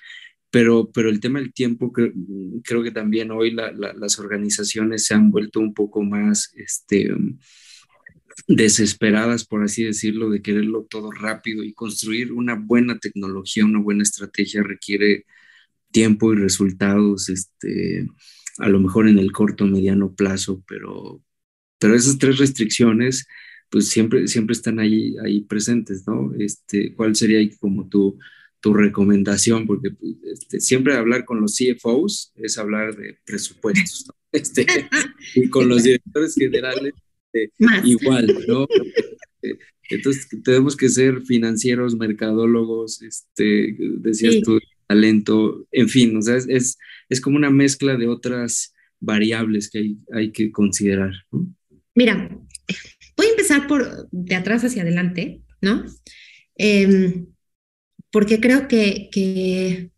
[0.51, 5.61] pero, pero el tema del tiempo, creo, que también hoy las organizaciones se han vuelto
[5.61, 7.11] un poco más este,
[8.49, 14.03] desesperadas, por así decirlo, de quererlo todo rápido y construir una buena tecnología, una buena
[14.03, 15.27] estrategia requiere
[15.91, 18.07] tiempo y resultados, este,
[18.59, 21.23] a lo mejor en el corto, mediano plazo, pero,
[21.79, 23.27] pero esas tres restricciones
[23.71, 26.35] pues siempre, siempre están ahí, ahí presentes, ¿no?
[26.39, 28.19] Este, ¿Cuál sería como tu,
[28.61, 29.67] tu recomendación?
[29.67, 29.91] Porque
[30.25, 34.15] este, siempre hablar con los CFOs es hablar de presupuestos, ¿no?
[34.33, 34.65] Este,
[35.35, 36.95] y con los directores generales
[37.33, 38.69] este, igual, ¿no?
[39.43, 39.59] Este,
[39.91, 44.61] entonces tenemos que ser financieros, mercadólogos, este, decías tú,
[44.91, 46.77] talento, en fin, o sea, es,
[47.09, 51.13] es, como una mezcla de otras variables que hay, hay que considerar.
[51.95, 52.29] Mira,
[53.21, 55.85] Voy a empezar por de atrás hacia adelante, ¿no?
[56.57, 57.27] Em,
[58.11, 59.91] porque creo que, que,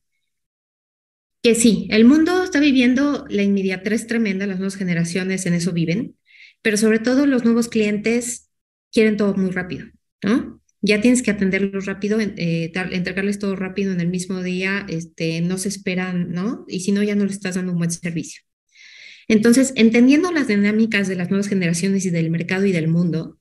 [1.41, 6.17] que sí, el mundo está viviendo la inmediatez tremenda, las nuevas generaciones en eso viven,
[6.63, 8.51] pero sobre todo los nuevos clientes
[8.91, 9.87] quieren todo muy rápido,
[10.25, 10.61] ¿no?
[10.83, 15.57] Ya tienes que atenderlos rápido, eh, entregarles todo rápido en el mismo día, este, no
[15.57, 16.65] se esperan, ¿no?
[16.69, 18.43] Y si no, ya no les estás dando un buen servicio.
[19.29, 23.39] Entonces, entendiendo las dinámicas de las nuevas generaciones y del mercado y del mundo,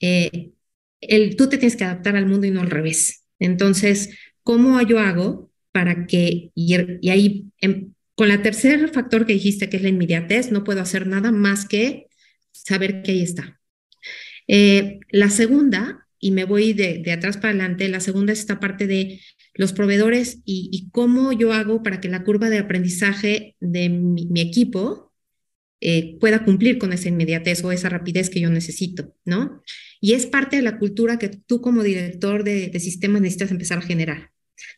[0.00, 0.52] eh,
[1.00, 3.24] el, tú te tienes que adaptar al mundo y no al revés.
[3.38, 6.74] Entonces, ¿cómo yo hago para que, y,
[7.10, 11.06] ahí, em, con la tercer factor que dijiste, que es la inmediatez, no puedo hacer
[11.06, 12.08] nada más que
[12.52, 13.60] saber que ahí está.
[14.48, 18.86] Eh, la segunda, y me voy de, atrás para adelante, la segunda es esta parte
[18.86, 19.20] de
[19.54, 25.10] los proveedores y, cómo yo hago para que la curva de aprendizaje de mi equipo
[25.82, 29.62] eh, pueda cumplir con esa inmediatez o esa rapidez que yo necesito, ¿no?
[30.00, 33.82] Y es parte de la cultura que tú como director de, sistemas necesitas empezar a
[33.82, 34.30] generar.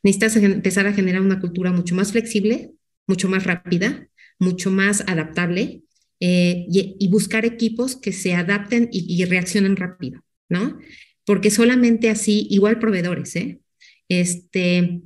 [0.04, 2.70] Necesitas empezar a generar una cultura mucho más flexible,
[3.08, 5.82] mucho más rápida, mucho más adaptable
[6.20, 10.78] eh, y, buscar equipos que se adapten y, reaccionen rápido, ¿no?
[11.24, 13.60] Porque solamente así, igual proveedores, ¿eh?
[14.08, 15.02] Este,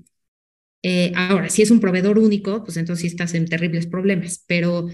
[0.82, 4.88] eh, ahora, si es un proveedor único, pues entonces sí estás en terribles problemas, pero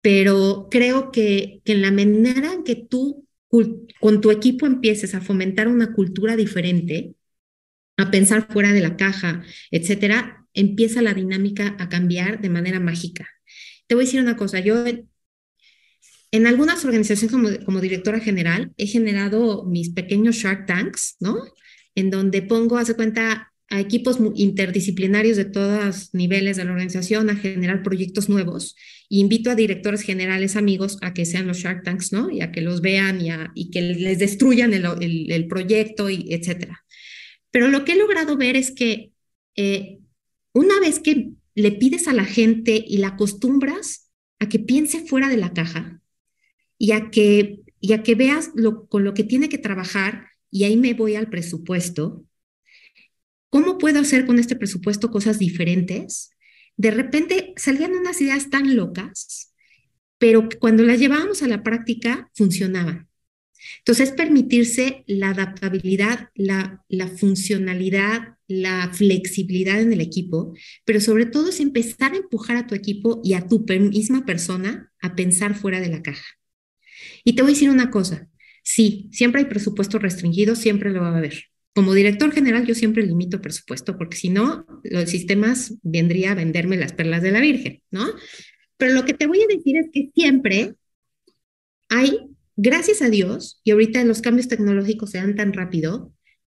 [0.00, 3.26] pero creo que, que en la manera en que tú
[4.00, 7.14] con tu equipo empieces a fomentar una cultura diferente,
[7.96, 13.28] a pensar fuera de la caja, etcétera, empieza la dinámica a cambiar de manera mágica.
[13.86, 14.84] Te voy a decir una cosa, yo
[16.30, 21.36] en algunas organizaciones como, como directora general he generado mis pequeños Shark Tanks, ¿no?
[21.94, 27.36] En donde pongo, hace cuenta, a equipos interdisciplinarios de todos niveles de la organización a
[27.36, 28.76] generar proyectos nuevos.
[29.10, 32.30] invito a directores generales amigos a que sean los Shark Tanks, ¿no?
[32.30, 36.84] Y a que los vean y, y que les destruyan el, el, proyecto, y etcétera.
[37.50, 39.12] Pero lo que he logrado ver es que
[39.56, 39.98] eh,
[40.52, 45.28] una vez que le pides a la gente y la acostumbras a que piense fuera
[45.28, 46.00] de la caja
[46.78, 50.76] y a que, y que veas lo, con lo que tiene que trabajar, y ahí
[50.76, 52.24] me voy al presupuesto,
[53.50, 56.30] ¿Cómo puedo hacer con este presupuesto cosas diferentes?
[56.76, 59.54] De repente salían unas ideas tan locas,
[60.18, 63.08] pero cuando las llevábamos a la práctica funcionaban.
[63.78, 70.54] Entonces, permitirse la adaptabilidad, la funcionalidad, la flexibilidad en el equipo,
[70.84, 74.92] pero sobre todo es empezar a empujar a tu equipo y a tu misma persona
[75.00, 76.37] a pensar fuera de la caja.
[77.28, 78.26] Y te voy a decir una cosa,
[78.62, 81.44] sí, siempre hay presupuesto restringido, siempre lo va a haber.
[81.74, 86.78] Como director general, yo siempre limito presupuesto, porque si no, los sistemas vendría a venderme
[86.78, 88.06] las perlas de la Virgen, ¿no?
[88.78, 90.76] Pero lo que te voy a decir es que siempre
[91.90, 92.18] hay,
[92.56, 96.14] gracias a Dios, y ahorita los cambios tecnológicos se dan tan rápido,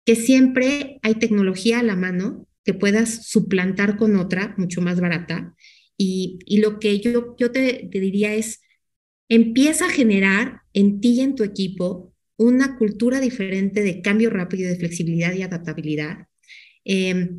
[0.05, 5.55] que siempre hay tecnología a la mano que puedas suplantar con otra mucho más barata.
[5.97, 8.61] Y, y lo que yo, yo te, te diría es,
[9.29, 14.69] empieza a generar en ti y en tu equipo una cultura diferente de cambio rápido,
[14.69, 16.27] de flexibilidad y adaptabilidad
[16.85, 17.29] eh,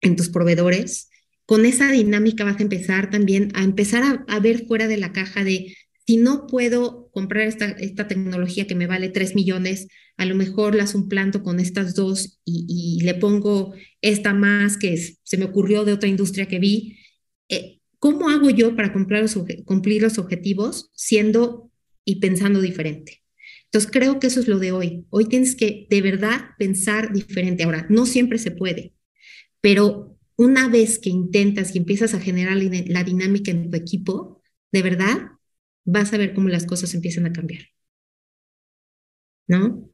[0.00, 1.10] en tus proveedores.
[1.46, 5.44] Con esa dinámica vas a empezar también a empezar a, ver fuera de la caja
[5.44, 5.74] de
[6.06, 10.74] si no puedo comprar esta, esta tecnología que me vale 3 millones, a lo mejor
[10.74, 15.92] las suplanto con estas dos y, le pongo esta más que se me ocurrió de
[15.94, 16.98] otra industria que vi.
[17.48, 19.34] Eh, ¿Cómo hago yo para cumplir los,
[19.64, 21.72] cumplir los objetivos siendo
[22.04, 23.24] y pensando diferente?
[23.64, 25.06] Entonces creo que eso es lo de hoy.
[25.08, 27.62] Hoy tienes que de verdad pensar diferente.
[27.62, 28.92] Ahora, no siempre se puede,
[29.62, 34.82] pero una vez que intentas y empiezas a generar la dinámica en tu equipo, de
[34.82, 35.30] verdad
[35.86, 37.62] vas a ver cómo las cosas empiezan a cambiar.
[39.48, 39.90] ¿No?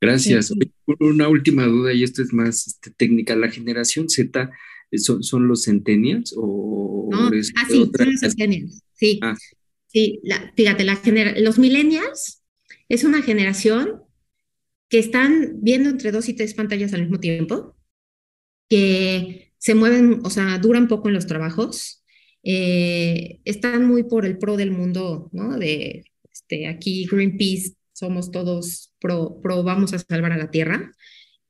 [0.00, 0.46] Gracias.
[0.46, 0.72] Sí.
[1.00, 3.36] Una última duda, y esto es más este, técnica.
[3.36, 4.50] ¿La generación Z
[4.98, 8.04] son, son los centennials o no, es ah, sí, otra?
[8.04, 9.18] son los centennials, sí.
[9.22, 9.36] Ah.
[9.86, 11.00] Sí, la, fíjate, la
[11.38, 12.42] los millennials
[12.88, 14.02] es una generación
[14.88, 17.76] que están viendo entre dos y tres pantallas al mismo tiempo,
[18.68, 22.04] que se mueven, o sea, duran poco en los trabajos,
[22.42, 25.58] eh, están muy por el pro del mundo, ¿no?
[25.58, 30.92] De este, aquí Greenpeace somos todos pro, pro vamos a salvar a la tierra,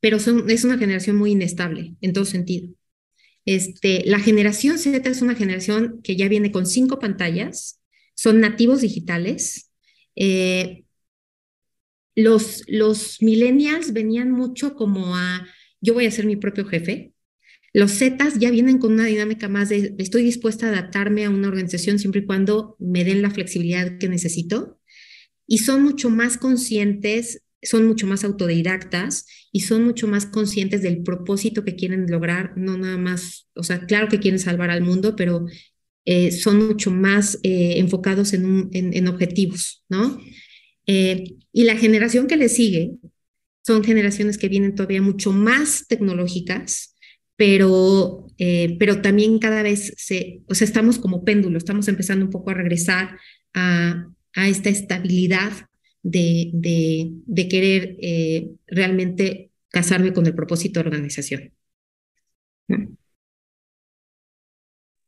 [0.01, 2.71] pero son, es una generación muy inestable en todo sentido.
[3.47, 7.81] Este, la generación Z es una generación que ya viene con cinco pantallas,
[8.15, 9.71] son nativos digitales.
[10.17, 10.85] Eh,
[12.15, 15.47] los, los millennials venían mucho como a,
[15.81, 17.13] yo voy a ser mi propio jefe.
[17.73, 21.49] Los Zetas ya vienen con una dinámica más de, estoy dispuesta a adaptarme a una
[21.49, 24.79] organización siempre y cuando me den la flexibilidad que necesito.
[25.47, 31.03] Y son mucho más conscientes, son mucho más autodidactas y son mucho más conscientes del
[31.03, 35.17] propósito que quieren lograr, no nada más, o sea, claro que quieren salvar al mundo,
[35.17, 35.47] pero
[36.05, 40.21] eh, son mucho más eh, enfocados en, en, objetivos, ¿no?
[40.87, 42.93] Eh, y la generación que le sigue
[43.63, 46.97] son generaciones que vienen todavía mucho más tecnológicas,
[47.37, 52.51] pero, pero también cada vez se, o sea, estamos como péndulo, estamos empezando un poco
[52.51, 53.19] a regresar
[53.55, 55.70] a, a esta estabilidad
[56.03, 57.97] de, de, de querer
[58.67, 61.53] realmente casarme con el propósito de organización.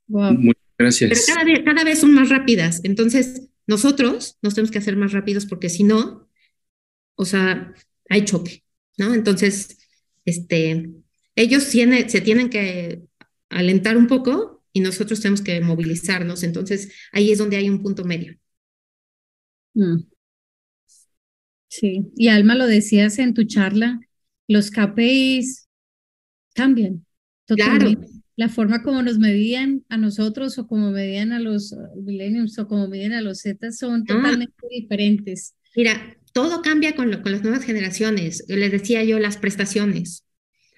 [0.08, 0.52] Wow.
[0.78, 1.10] Gracias.
[1.10, 2.80] Pero cada vez, cada vez son más rápidas.
[2.84, 6.28] Entonces, nosotros nos tenemos que hacer más rápidos porque si no,
[7.14, 7.72] o sea,
[8.08, 8.64] hay choque,
[8.98, 9.14] ¿no?
[9.14, 9.78] Entonces,
[10.24, 10.90] este,
[11.36, 13.02] ellos tiene, se tienen que
[13.48, 16.42] alentar un poco y nosotros tenemos que movilizarnos.
[16.42, 18.36] Entonces, ahí es donde hay un punto medio.
[19.74, 20.11] Mm.
[21.72, 23.98] Sí, y Alma, lo decías en tu charla,
[24.46, 25.68] los KPIs
[26.54, 27.06] cambian.
[27.46, 28.06] Totalmente.
[28.06, 32.66] Claro la forma como nos medían a nosotros o como medían a los millennials o
[32.66, 34.66] como medían a los Z son totalmente ah.
[34.70, 35.54] diferentes.
[35.76, 38.44] Mira, todo cambia con, lo, con, las nuevas generaciones.
[38.48, 40.24] Les decía yo las prestaciones.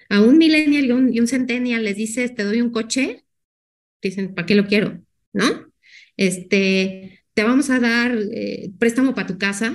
[0.09, 3.23] A un millennial y un, y un centennial les dices, te doy un coche,
[4.01, 5.01] dicen, ¿para qué lo quiero?
[5.33, 5.45] ¿No?
[6.17, 9.73] Este, te vamos a dar eh, préstamo para tu casa.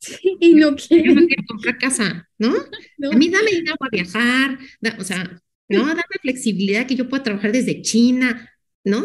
[0.00, 1.14] Sí, y no quiero.
[1.14, 2.54] no quiero comprar casa, ¿no?
[2.98, 3.12] ¿no?
[3.12, 5.86] A mí dame dinero para viajar, da, o sea, ¿no?
[5.86, 8.50] Dame flexibilidad que yo pueda trabajar desde China,
[8.84, 9.04] ¿no?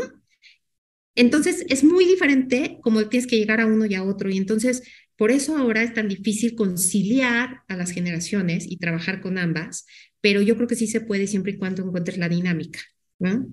[1.16, 4.30] Entonces, es muy diferente como tienes que llegar a uno y a otro.
[4.30, 4.84] Y entonces,
[5.16, 9.86] por eso ahora es tan difícil conciliar a las generaciones y trabajar con ambas,
[10.22, 12.80] pero yo creo que sí se puede siempre y cuando encuentres la dinámica,
[13.20, 13.48] ¿no?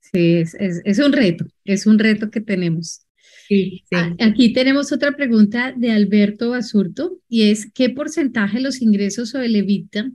[0.00, 3.06] Sí, es, es, es un reto, es un reto que tenemos.
[3.50, 3.96] Sí, sí.
[4.20, 9.40] Aquí tenemos otra pregunta de Alberto Basurto y es, ¿qué porcentaje de los ingresos o
[9.40, 10.12] el EBITDA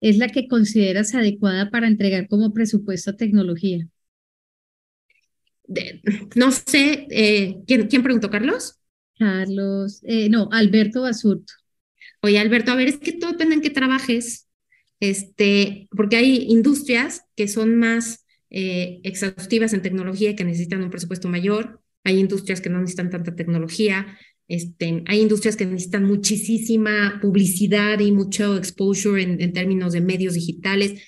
[0.00, 3.86] es la que consideras adecuada para entregar como presupuesto a tecnología?
[5.66, 6.00] De,
[6.34, 8.78] no sé, eh, ¿quién, ¿quién, preguntó, Carlos?
[9.18, 11.52] Carlos, eh, no, Alberto Basurto.
[12.22, 14.48] Oye, Alberto, a ver, es que todo depende en qué trabajes,
[15.00, 20.88] este, porque hay industrias que son más eh, exhaustivas en tecnología y que necesitan un
[20.88, 24.06] presupuesto mayor, hay industrias que no necesitan tanta tecnología,
[24.46, 31.02] este, hay industrias que necesitan muchísima publicidad y mucho exposure en, términos de medios digitales.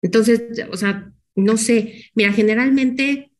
[0.00, 0.42] Entonces,
[0.72, 3.30] o sea, no sé, mira, generalmente,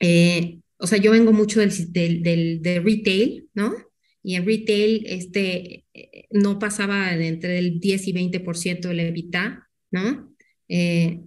[0.00, 3.74] eh, o sea, yo vengo mucho del, del, del, retail, ¿no?
[4.22, 5.84] Y en retail, este,
[6.30, 10.34] no pasaba entre el 10 y 20% del EBITDA, ¿no?
[10.68, 11.20] Eh,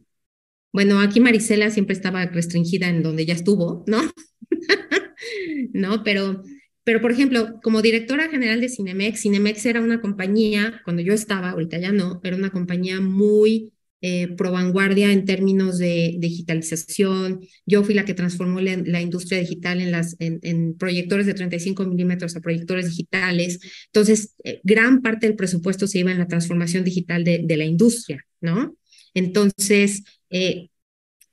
[0.74, 4.02] bueno, aquí Marisela siempre estaba restringida en donde ya estuvo, ¿no?
[5.74, 6.44] no, pero
[6.84, 11.52] pero, por ejemplo, como directora general de Cinemex, Cinemex era una compañía, cuando yo estaba,
[11.52, 13.72] ahorita ya no, era una compañía muy
[14.02, 17.40] eh, pro vanguardia en términos de digitalización.
[17.66, 22.36] Yo fui la que transformó la, industria digital en, las, en, proyectores de 35 milímetros
[22.36, 23.60] a proyectores digitales.
[23.86, 27.64] Entonces, eh, gran parte del presupuesto se iba en la transformación digital de, de la
[27.64, 28.76] industria, ¿no?
[29.14, 30.70] Entonces, eh,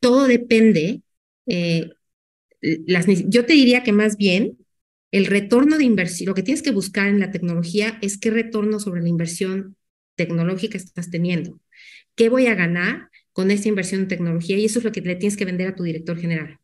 [0.00, 1.02] todo depende.
[2.60, 4.58] Las, yo te diría que más bien
[5.10, 8.78] el retorno de inversión, lo que tienes que buscar en la tecnología es qué retorno
[8.78, 9.76] sobre la inversión
[10.14, 11.60] tecnológica estás teniendo.
[12.14, 14.58] ¿Qué voy a ganar con esta inversión en tecnología?
[14.58, 16.58] Y eso es lo que le tienes que vender a tu director general.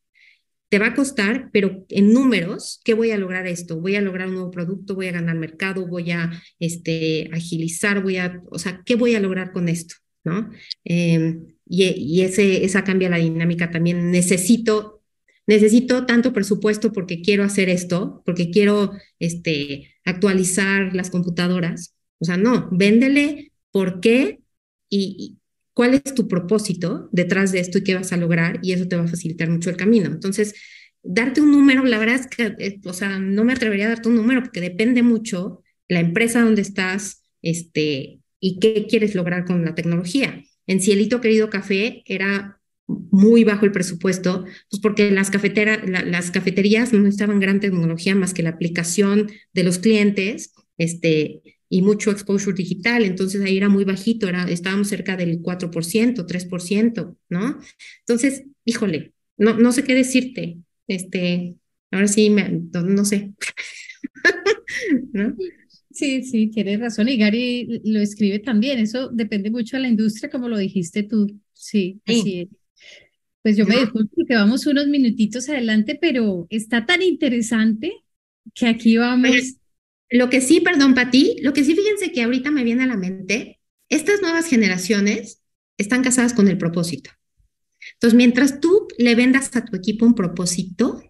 [0.68, 3.80] Te va a costar, pero en números, ¿qué voy a lograr esto?
[3.80, 8.18] Voy a lograr un nuevo producto, voy a ganar mercado, voy a este, agilizar, voy
[8.18, 9.94] a, o sea, ¿qué voy a lograr con esto?
[10.26, 10.50] ¿No?
[10.84, 14.10] Y, y ese, esa cambia la dinámica también.
[14.10, 15.02] Necesito,
[15.46, 21.94] necesito tanto presupuesto porque quiero hacer esto, porque quiero este, actualizar las computadoras.
[22.18, 24.40] O sea, no, véndele por qué
[24.88, 25.38] y,
[25.74, 28.96] cuál es tu propósito detrás de esto y qué vas a lograr y eso te
[28.96, 30.06] va a facilitar mucho el camino.
[30.06, 30.54] Entonces,
[31.02, 34.08] darte un número, la verdad es que, eh, o sea, no me atrevería a darte
[34.08, 39.64] un número porque depende mucho la empresa donde estás, este, y qué quieres lograr con
[39.64, 40.40] la tecnología.
[40.68, 45.32] En Cielito Querido Café era muy bajo el presupuesto, pues porque las,
[46.06, 51.82] las cafeterías no necesitaban gran tecnología más que la aplicación de los clientes, este, y
[51.82, 57.58] mucho exposure digital, entonces ahí era muy bajito, era, estábamos cerca del 4%, 3%, ¿no?
[58.06, 61.56] Entonces, híjole, no, no sé qué decirte, este,
[61.90, 63.32] ahora sí, me, no, sé.
[65.96, 67.08] Sí, sí, tienes razón.
[67.08, 68.78] Y Gary lo escribe también.
[68.78, 71.40] Eso depende mucho de la industria, como lo dijiste tú.
[71.54, 72.50] Sí, así
[73.40, 77.94] Pues yo me disculpo que vamos unos minutitos adelante, pero está tan interesante
[78.54, 79.56] que aquí vamos.
[80.10, 82.98] Lo que sí, perdón, Pati, lo que sí, fíjense que ahorita me viene a la
[82.98, 85.42] mente, estas nuevas generaciones
[85.78, 87.10] están casadas con el propósito.
[87.94, 91.02] Entonces, mientras tú le vendas a tu equipo un propósito,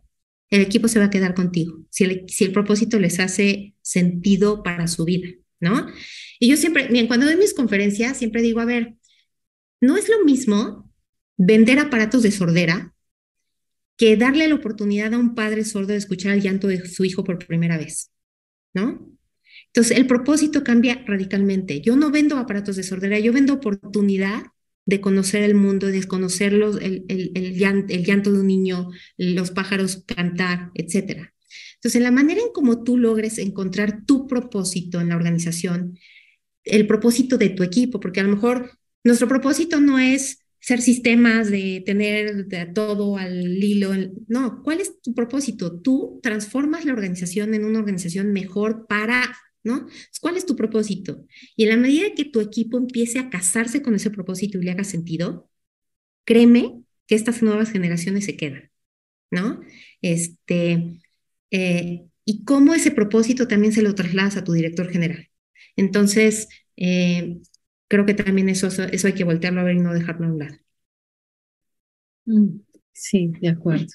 [0.48, 4.62] el equipo se va a quedar contigo, si el, si el propósito les hace sentido
[4.62, 5.28] para su vida,
[5.60, 5.86] ¿no?
[6.40, 8.94] Y yo siempre, bien, cuando doy mis conferencias, siempre digo, a ver,
[9.80, 10.92] no es lo mismo
[11.36, 12.94] vender aparatos de sordera
[13.96, 17.24] que darle la oportunidad a un padre sordo de escuchar el llanto de su hijo
[17.24, 18.10] por primera vez.
[18.74, 19.16] ¿no?
[19.68, 21.80] Entonces, el propósito cambia radicalmente.
[21.80, 24.42] Yo no vendo aparatos de sordera, yo vendo oportunidad
[24.84, 30.70] de conocer el mundo, de conocer el, el, llanto, de un niño, los pájaros cantar,
[30.74, 31.32] etc.
[31.86, 35.96] Entonces, la manera en cómo tú logres encontrar tu propósito en la organización,
[36.64, 38.72] el propósito de tu equipo, porque a lo mejor
[39.04, 43.92] nuestro propósito no es ser sistemas, de tener todo al hilo.
[44.26, 45.80] No, ¿cuál es tu propósito?
[45.80, 49.22] Tú transformas la organización en una organización mejor para,
[49.62, 49.86] ¿no?
[50.20, 51.24] ¿Cuál es tu propósito?
[51.54, 54.72] Y en la medida que tu equipo empiece a casarse con ese propósito y le
[54.72, 55.48] haga sentido,
[56.24, 58.72] créeme que estas nuevas generaciones se quedan,
[59.30, 59.60] ¿no?
[60.02, 60.98] Este,
[61.50, 65.28] eh, y cómo ese propósito también se lo trasladas a tu director general.
[65.76, 67.38] Entonces, eh,
[67.88, 70.38] creo que también eso, eso hay que voltearlo a ver y no dejarlo a un
[70.38, 70.56] lado.
[72.26, 72.60] Mm,
[72.92, 73.86] sí, de acuerdo.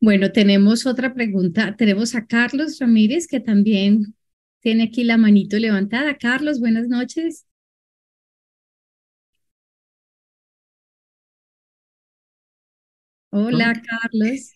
[0.00, 1.76] Bueno, tenemos otra pregunta.
[1.76, 4.14] Tenemos a Carlos Ramírez, que también
[4.60, 6.16] tiene aquí la manito levantada.
[6.18, 7.46] Carlos, buenas noches.
[13.30, 14.52] Hola, Carlos.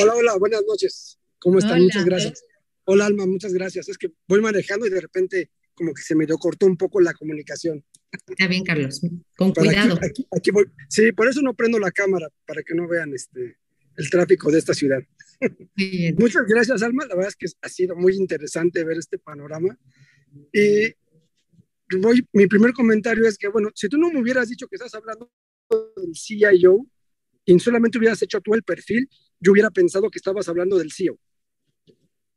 [0.00, 1.18] Hola, hola, buenas noches.
[1.38, 1.82] ¿Cómo están?
[1.82, 2.44] Muchas gracias.
[2.84, 3.88] Hola, Alma, muchas gracias.
[3.88, 7.14] Es que voy manejando y de repente como que se me cortó un poco la
[7.14, 7.84] comunicación.
[8.10, 9.00] Está bien, Carlos,
[9.36, 9.98] con cuidado.
[10.36, 10.66] Aquí, voy.
[10.88, 13.56] Sí, por eso no prendo la cámara, para que no vean este,
[13.96, 15.00] el tráfico de esta ciudad.
[16.18, 17.06] Muchas gracias, Alma.
[17.06, 19.78] La verdad es que ha sido muy interesante ver este panorama.
[20.52, 20.94] Y
[21.98, 24.94] voy, mi primer comentario es que, bueno, si tú no me hubieras dicho que estás
[24.94, 25.30] hablando
[25.70, 26.86] del CIO
[27.44, 29.08] y solamente hubieras hecho tú el perfil,
[29.42, 31.18] yo hubiera pensado que estabas hablando del CEO.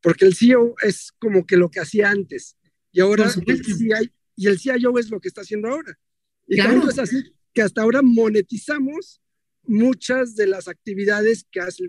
[0.02, 2.56] Porque el CEO es como que lo que hacía antes
[2.96, 5.98] y ahora el CI, y el CIO es lo que está haciendo ahora.
[6.46, 9.20] Y tanto es así que hasta ahora monetizamos
[9.64, 11.84] muchas de las actividades que hace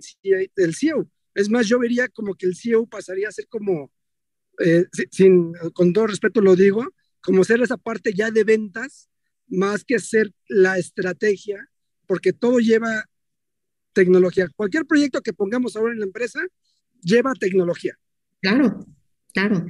[0.55, 1.09] el, CEO.
[1.33, 3.89] Es más, yo vería como que el CEO pasaría a ser como,
[4.59, 6.85] eh, sin, con todo respeto lo digo,
[7.21, 9.09] como ser esa parte ya de ventas,
[9.47, 11.69] más que ser la estrategia,
[12.05, 13.05] porque todo lleva
[13.97, 14.47] tecnología.
[14.55, 16.39] Cualquier proyecto que pongamos ahora en la empresa
[17.01, 17.97] lleva tecnología.
[18.41, 18.85] Claro,
[19.33, 19.65] claro.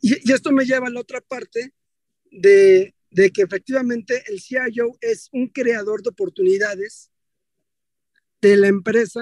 [0.00, 1.74] Y, esto me lleva a la otra parte
[2.30, 7.10] de, de que efectivamente el CIO es un creador de oportunidades
[8.40, 9.20] de la empresa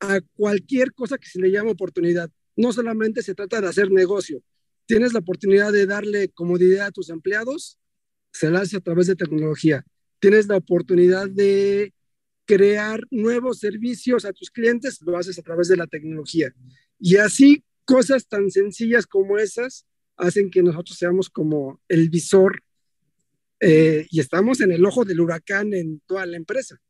[0.00, 2.30] a cualquier cosa que se le llame oportunidad.
[2.56, 4.42] No solamente se trata de hacer negocio,
[4.86, 7.78] tienes la oportunidad de darle comodidad a tus empleados,
[8.32, 9.84] se hace a través de tecnología.
[10.18, 11.92] Tienes la oportunidad de
[12.50, 16.52] crear nuevos servicios a tus clientes, lo haces a través de la tecnología.
[16.98, 19.86] Y así cosas tan sencillas como esas
[20.16, 22.60] hacen que nosotros seamos como el visor
[23.60, 26.80] eh, y estamos en el ojo del huracán en toda la empresa.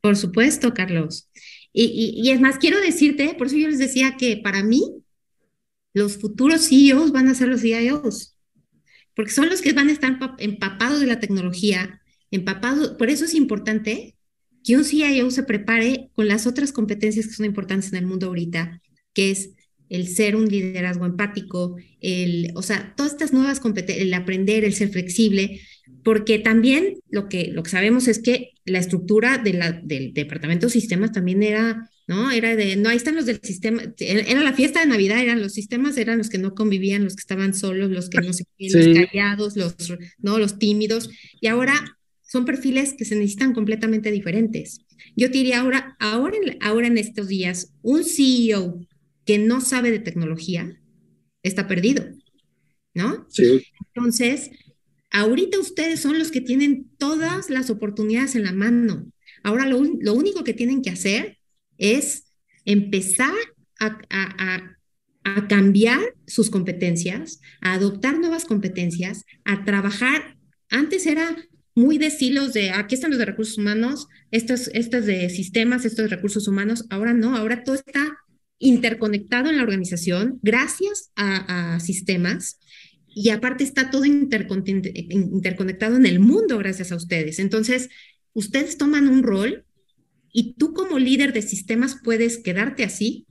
[0.00, 1.28] Por supuesto, Carlos.
[1.74, 5.04] Y, y, es más, quiero decirte, por eso yo les decía que para mí
[5.92, 8.34] los futuros CEOs van a ser los CIOs,
[9.14, 12.00] porque son los que van a estar empapados de la tecnología,
[12.30, 12.92] empapados.
[12.92, 14.16] Por eso es importante
[14.64, 18.26] que un CIO se prepare con las otras competencias que son importantes en el mundo
[18.26, 18.80] ahorita,
[19.12, 19.50] que es
[19.90, 24.72] el ser un liderazgo empático, el, o sea, todas estas nuevas competencias, el aprender, el
[24.72, 25.60] ser flexible,
[26.04, 30.66] porque también lo que, lo que sabemos es que la estructura de la, del departamento
[30.66, 32.30] de sistemas también era, ¿no?
[32.30, 35.52] Era de, no, ahí están los del sistema, era la fiesta de Navidad, eran los
[35.52, 39.08] sistemas, eran los que no convivían, los que estaban solos, los que no se los
[39.10, 39.74] callados, los,
[40.18, 40.38] ¿no?
[40.38, 41.98] Los tímidos, y ahora
[42.30, 44.78] son perfiles que se necesitan completamente diferentes.
[45.16, 48.86] Yo diría ahora, ahora, ahora en estos días, un CEO
[49.24, 50.80] que no sabe de tecnología
[51.42, 52.04] está perdido,
[52.94, 53.26] ¿no?
[53.30, 53.64] Sí.
[53.86, 54.50] Entonces,
[55.10, 59.10] ahorita ustedes son los que tienen todas las oportunidades en la mano.
[59.42, 61.38] Ahora lo, lo único que tienen que hacer
[61.78, 62.26] es
[62.64, 63.34] empezar
[63.80, 64.76] a, a,
[65.24, 70.36] a cambiar sus competencias, a adoptar nuevas competencias, a trabajar.
[70.68, 71.36] Antes era
[71.74, 76.04] muy de silos de aquí están los de recursos humanos, estos, estos de sistemas, estos
[76.04, 76.84] de recursos humanos.
[76.90, 78.18] Ahora no, ahora todo está
[78.58, 82.58] interconectado en la organización gracias a, a sistemas
[83.08, 87.38] y aparte está todo interconectado en el mundo gracias a ustedes.
[87.38, 87.88] Entonces,
[88.32, 89.64] ustedes toman un rol
[90.32, 93.26] y tú como líder de sistemas puedes quedarte así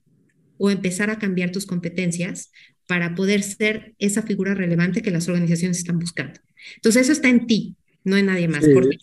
[0.58, 2.52] o empezar a cambiar tus competencias
[2.88, 6.40] para poder ser esa figura relevante que las organizaciones están buscando.
[6.76, 8.98] Entonces, eso está en ti no en nadie más, porque,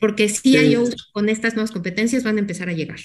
[0.00, 2.98] porque CIOs con estas nuevas competencias van a empezar a llegar.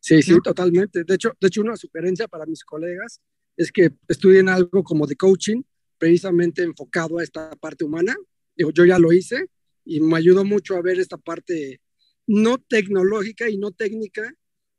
[0.00, 1.04] Sí, sí, totalmente.
[1.04, 3.20] De hecho, de hecho, una sugerencia para mis colegas
[3.56, 5.62] es que estudien algo como de coaching,
[5.98, 8.16] precisamente enfocado a esta parte humana.
[8.56, 9.46] Digo, yo ya lo hice
[9.84, 11.80] y me ayudó mucho a ver esta parte
[12.26, 14.32] no tecnológica y no técnica,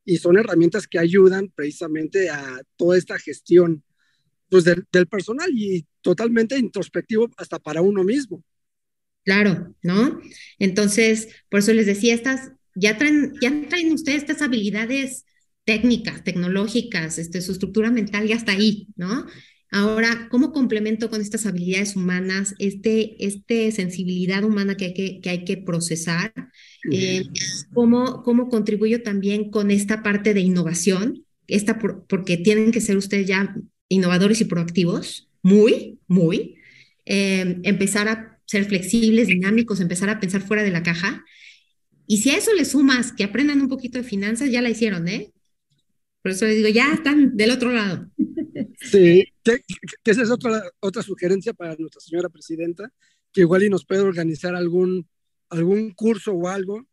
[0.06, 3.84] y son herramientas que ayudan precisamente a toda esta gestión
[4.50, 8.44] pues, del, del personal y totalmente introspectivo hasta para uno mismo.
[9.24, 10.20] Claro, ¿no?
[10.58, 15.26] Entonces, por eso les decía, estas, ya traen, ya traen ustedes estas habilidades
[15.64, 19.28] técnicas, tecnológicas, este, su estructura mental ya está ahí, ¿no?
[19.74, 25.30] Ahora, ¿cómo complemento con estas habilidades humanas, este, este sensibilidad humana que hay que, que,
[25.30, 26.34] hay que procesar?
[26.92, 27.24] Eh,
[27.74, 31.26] ¿cómo, ¿Cómo contribuyo también con esta parte de innovación?
[31.48, 33.56] Esta porque tienen que ser ustedes ya
[33.88, 36.56] innovadores y proactivos, muy, muy.
[37.06, 41.24] Eh, empezar a ser flexibles, dinámicos, empezar a pensar fuera de la caja.
[42.06, 45.08] Y si a eso le sumas que aprendan un poquito de finanzas, ya la hicieron,
[45.08, 45.32] ¿eh?
[46.22, 48.12] Por eso les digo, ya están del otro lado.
[48.82, 49.62] Sí, que,
[50.04, 52.92] esa es otra, otra sugerencia para nuestra señora presidenta,
[53.32, 55.08] que igual y nos puede organizar algún,
[55.50, 56.86] algún curso o algo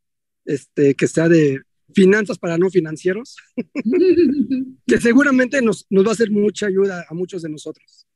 [0.45, 1.61] este, que sea de
[1.93, 3.37] finanzas para no financieros,
[4.87, 8.08] que seguramente nos, nos va a hacer mucha ayuda a muchos de nosotros.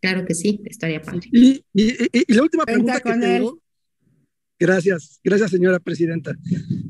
[0.00, 1.28] Claro que sí, estaría padre.
[1.32, 3.62] Y, y, la última pregunta que tengo.
[4.60, 6.36] Gracias, gracias, señora presidenta.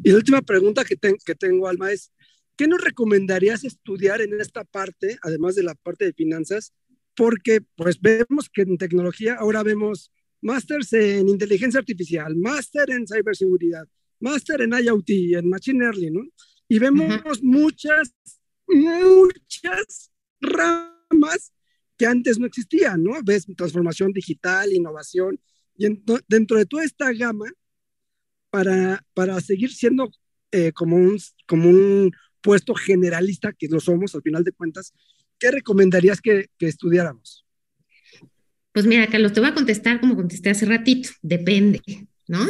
[0.03, 2.13] Y la última pregunta que, que tengo, Alma, es:
[2.57, 6.73] ¿qué nos recomendarías estudiar en esta parte, además de la parte de finanzas?
[7.15, 13.87] Porque, pues, vemos que en tecnología ahora vemos másters en inteligencia artificial, máster en ciberseguridad,
[14.21, 16.23] máster en IoT, en machine learning, ¿no?
[16.69, 18.15] Y vemos muchas,
[18.69, 21.53] muchas ramas
[21.99, 23.13] que antes no existían, ¿no?
[23.25, 25.41] Ves transformación digital, innovación,
[25.77, 25.87] y
[26.29, 27.47] dentro de toda esta gama,
[28.51, 30.11] para, para seguir siendo
[30.53, 34.93] eh, como, un, como un puesto generalista, que lo somos al final de cuentas,
[35.39, 37.45] ¿qué recomendarías que, que estudiáramos?
[38.73, 41.83] Pues mira, Carlos, te voy a contestar como contesté hace ratito, depende,
[42.27, 42.47] ¿no?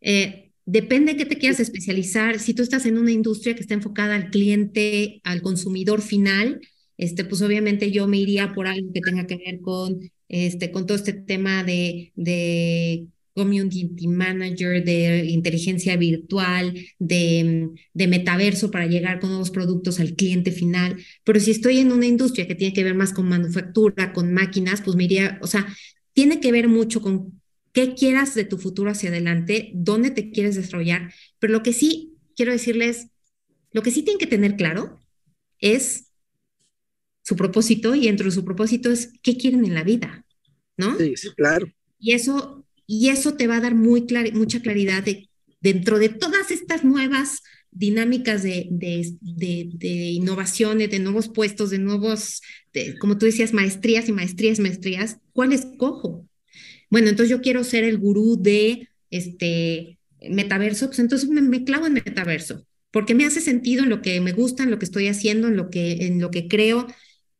[0.00, 2.38] Eh, depende de qué te quieras especializar.
[2.38, 6.60] Si tú estás en una industria que está enfocada al cliente, al consumidor final,
[6.98, 10.86] este, pues obviamente yo me iría por algo que tenga que ver con, este, con
[10.86, 19.20] todo este tema de, de community manager, de inteligencia virtual, de, de, metaverso para llegar
[19.20, 20.96] con nuevos productos al cliente final.
[21.22, 24.82] Pero si estoy en una industria que tiene que ver más con manufactura, con máquinas,
[24.82, 25.68] pues me iría, o sea,
[26.12, 27.40] tiene que ver mucho con
[27.72, 31.14] qué quieras de tu futuro hacia adelante, dónde te quieres desarrollar.
[31.38, 33.06] Pero lo que sí quiero decirles,
[33.70, 34.98] lo que sí tienen que tener claro
[35.60, 36.07] es
[37.28, 40.24] su propósito y dentro de su propósito es qué quieren en la vida,
[40.78, 40.96] ¿no?
[40.96, 41.70] Sí, sí, claro.
[41.98, 45.28] Y eso, y eso te va a dar muy mucha claridad de,
[45.60, 52.40] dentro de todas estas nuevas dinámicas de, de, de, innovaciones, de nuevos puestos, de nuevos,
[52.98, 56.26] como tú decías, maestrías y maestrías, maestrías, ¿cuál escojo?
[56.88, 59.98] Bueno, entonces yo quiero ser el gurú de este
[60.30, 64.18] metaverso, pues entonces me, me, clavo en metaverso, porque me hace sentido en lo que
[64.22, 66.86] me gusta, en lo que estoy haciendo, en lo que, en lo que creo,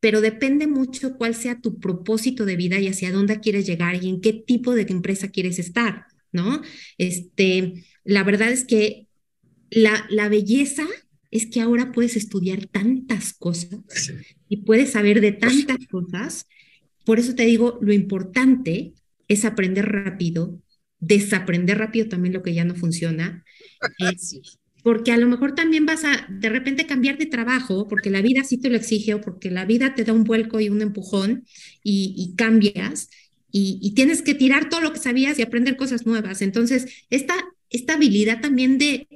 [0.00, 4.08] pero depende mucho cuál sea tu propósito de vida y hacia dónde quieres llegar y
[4.08, 6.62] en qué tipo de empresa quieres estar, ¿no?
[6.98, 9.08] Este, la verdad es que
[9.70, 10.86] la, la belleza
[11.30, 13.80] es que ahora puedes estudiar tantas cosas
[14.48, 16.46] y puedes saber de tantas cosas.
[17.04, 18.94] Por eso te digo, lo importante
[19.26, 20.60] es aprender rápido,
[21.00, 23.44] desaprender rápido también lo que ya no funciona.
[24.82, 28.44] porque a lo mejor también vas a de repente cambiar de trabajo, porque la vida
[28.44, 31.44] sí te lo exige o porque la vida te da un vuelco y un empujón
[31.82, 33.10] y, cambias
[33.50, 36.42] y, tienes que tirar todo lo que sabías y aprender cosas nuevas.
[36.42, 37.34] Entonces, esta,
[37.70, 39.08] esta habilidad también de,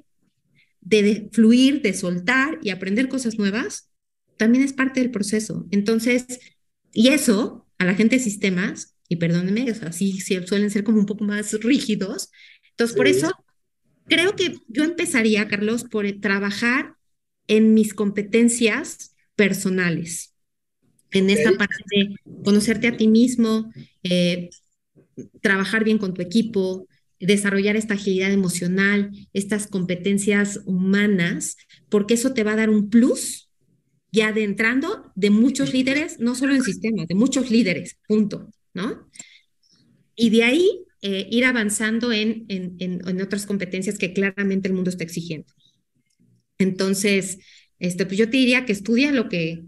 [0.81, 3.91] de fluir, de soltar y aprender cosas nuevas,
[4.37, 5.67] también es parte del proceso.
[5.71, 6.27] Entonces,
[6.93, 11.25] y eso a la gente de sistemas, y perdónenme, así suelen ser como un poco
[11.25, 12.31] más rígidos.
[12.71, 13.31] Entonces, por eso
[14.13, 16.97] creo que yo empezaría, Carlos, por trabajar
[17.47, 20.35] en mis competencias personales,
[21.13, 23.73] en esta parte de conocerte a ti mismo,
[24.03, 24.51] eh,
[25.41, 26.87] trabajar bien con tu equipo,
[27.21, 31.57] desarrollar esta agilidad emocional, estas competencias humanas,
[31.89, 33.49] porque eso te va a dar un plus
[34.11, 39.09] ya adentrando de muchos líderes, no solo en sistemas, de muchos líderes, punto, ¿no?
[40.15, 44.89] Y de ahí eh, ir avanzando en, en, en, otras competencias que claramente el mundo
[44.89, 45.53] está exigiendo.
[46.59, 47.39] Entonces,
[47.81, 49.65] este, pues yo te diría que estudia lo que,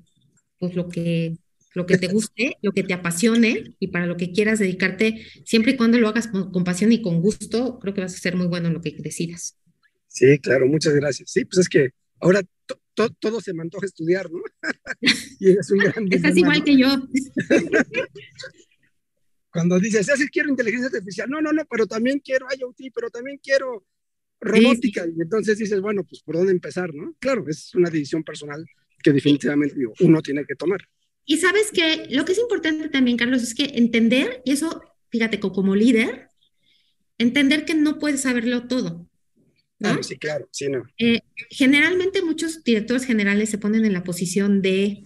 [0.60, 1.36] pues lo que,
[1.74, 5.72] lo que te guste, lo que te apasione y para lo que quieras dedicarte, siempre
[5.72, 8.46] y cuando lo hagas con, pasión y con gusto, creo que vas a ser muy
[8.46, 9.56] bueno en lo que decidas.
[10.06, 11.32] Sí, claro, muchas gracias.
[11.32, 11.90] Sí, pues es que
[12.20, 12.42] ahora
[12.94, 14.40] todo se me antoja estudiar, ¿no?
[15.40, 16.88] y es un gran Estás igual que yo.
[19.54, 23.38] Cuando dices, sí, quiero inteligencia artificial, no, no, no, pero también quiero IoT, pero también
[23.40, 23.86] quiero
[24.40, 25.06] robótica.
[25.06, 27.14] Y entonces dices, bueno, pues por dónde empezar, ¿no?
[27.20, 28.66] Claro, es una decisión personal
[29.00, 30.80] que definitivamente uno tiene que tomar.
[31.24, 35.38] Y sabes que lo que es importante también, Carlos, es que entender, y eso, fíjate,
[35.38, 36.30] como líder,
[37.18, 39.08] entender que no puedes saberlo todo.
[39.78, 40.02] ¿no?
[40.02, 40.82] sí, claro, sí, no.
[40.98, 45.04] Eh, generalmente muchos directores generales se ponen en la posición de,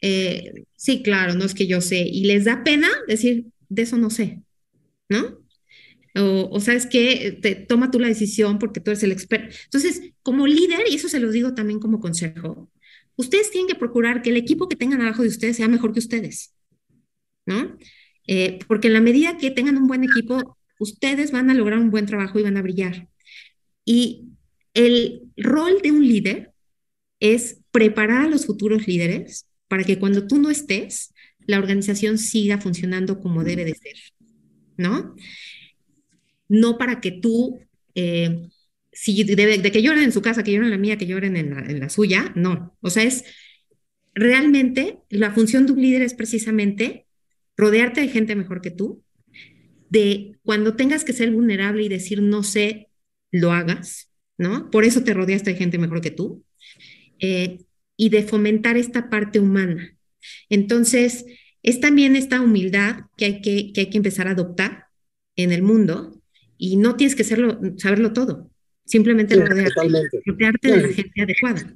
[0.00, 3.96] eh, sí, claro, no es que yo sé, y les da pena decir, de eso
[3.96, 4.42] no sé,
[5.08, 5.40] ¿no?
[6.16, 9.54] O, sabes que te toma tú la decisión porque tú eres el experto.
[9.64, 12.70] Entonces, como líder, y eso se los digo también como consejo,
[13.16, 16.00] ustedes tienen que procurar que el equipo que tengan abajo de ustedes sea mejor que
[16.00, 16.52] ustedes,
[17.46, 17.78] ¿no?
[18.26, 21.90] Eh, porque en la medida que tengan un buen equipo, ustedes van a lograr un
[21.90, 23.08] buen trabajo y van a brillar.
[23.84, 24.30] Y
[24.74, 26.52] el rol de un líder
[27.20, 31.14] es preparar a los futuros líderes para que cuando tú no estés,
[31.46, 33.96] la organización siga funcionando como debe de ser,
[34.76, 35.14] ¿no?
[36.48, 37.60] No para que tú,
[37.94, 38.48] eh,
[38.92, 41.50] si de, que lloren en su casa, que lloren en la mía, que lloren en
[41.50, 42.76] la, en la suya, no.
[42.80, 43.24] O sea, es
[44.14, 47.06] realmente la función de un líder es precisamente
[47.56, 49.04] rodearte de gente mejor que tú,
[49.90, 52.88] de cuando tengas que ser vulnerable y decir no sé,
[53.30, 54.70] lo hagas, ¿no?
[54.70, 56.44] Por eso te rodeaste de gente mejor que tú,
[57.18, 57.58] eh,
[57.96, 59.96] y de fomentar esta parte humana,
[60.48, 61.24] entonces,
[61.62, 64.86] es también esta humildad que hay que, que, hay que empezar a adoptar
[65.36, 66.22] en el mundo
[66.56, 68.50] y no tienes que serlo, saberlo todo,
[68.84, 71.74] simplemente rodearte, de la gente adecuada.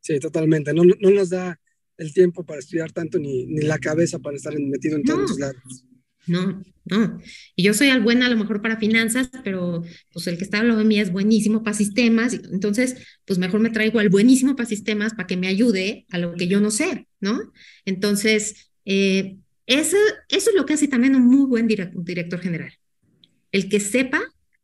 [0.00, 0.72] Sí, totalmente.
[0.74, 1.58] No, no, nos da
[1.96, 5.84] el tiempo para estudiar tanto ni, ni la cabeza para estar metido en tantos lados.
[6.26, 7.18] No, no.
[7.54, 9.82] Y yo soy al buena a lo mejor para finanzas, pero
[10.12, 12.34] pues el que está hablando de mí es buenísimo para sistemas.
[12.34, 16.34] Entonces, pues mejor me traigo al buenísimo para sistemas para que me ayude a lo
[16.34, 17.52] que yo no sé, ¿no?
[17.84, 19.36] Entonces, eh,
[19.66, 19.96] eso,
[20.28, 22.72] eso es lo que hace también un muy buen director general.
[23.52, 24.22] El que sepa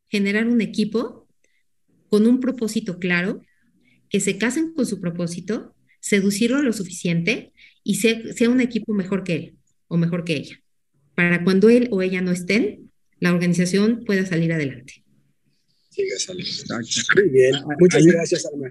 [0.09, 1.27] generar un equipo
[2.09, 3.41] con un propósito claro,
[4.09, 9.35] que se casen con su propósito, seducirlo lo suficiente y sea un equipo mejor que
[9.35, 9.55] él
[9.87, 10.60] o mejor que ella
[11.21, 15.03] para cuando él o ella no estén, la organización pueda salir adelante.
[15.91, 16.03] Sí,
[17.15, 18.69] Muy bien, muchas gracias, Alma.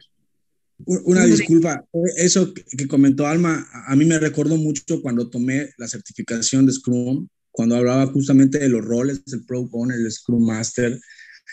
[0.84, 1.84] Una disculpa,
[2.16, 7.28] eso que comentó Alma, a mí me recordó mucho cuando tomé la certificación de Scrum,
[7.52, 10.98] cuando hablaba justamente de los roles, el Pro Owner, el Scrum Master,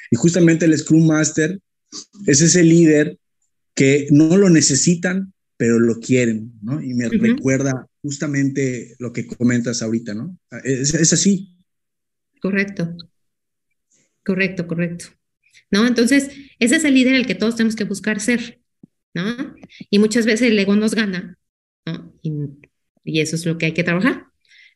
[0.09, 1.59] y justamente el Scrum Master
[2.25, 3.19] es ese líder
[3.75, 6.81] que no lo necesitan, pero lo quieren, ¿no?
[6.81, 10.39] Y me recuerda justamente lo que comentas ahorita, ¿no?
[10.63, 11.57] Es, así.
[12.41, 12.95] Correcto.
[14.23, 15.07] Correcto, correcto.
[15.69, 15.85] ¿No?
[15.85, 18.61] Entonces, ese es el líder el que todos tenemos que buscar ser,
[19.13, 19.55] ¿no?
[19.89, 21.37] Y muchas veces el ego nos gana,
[21.85, 22.13] ¿no?
[22.21, 24.27] Y, eso es lo que hay que trabajar,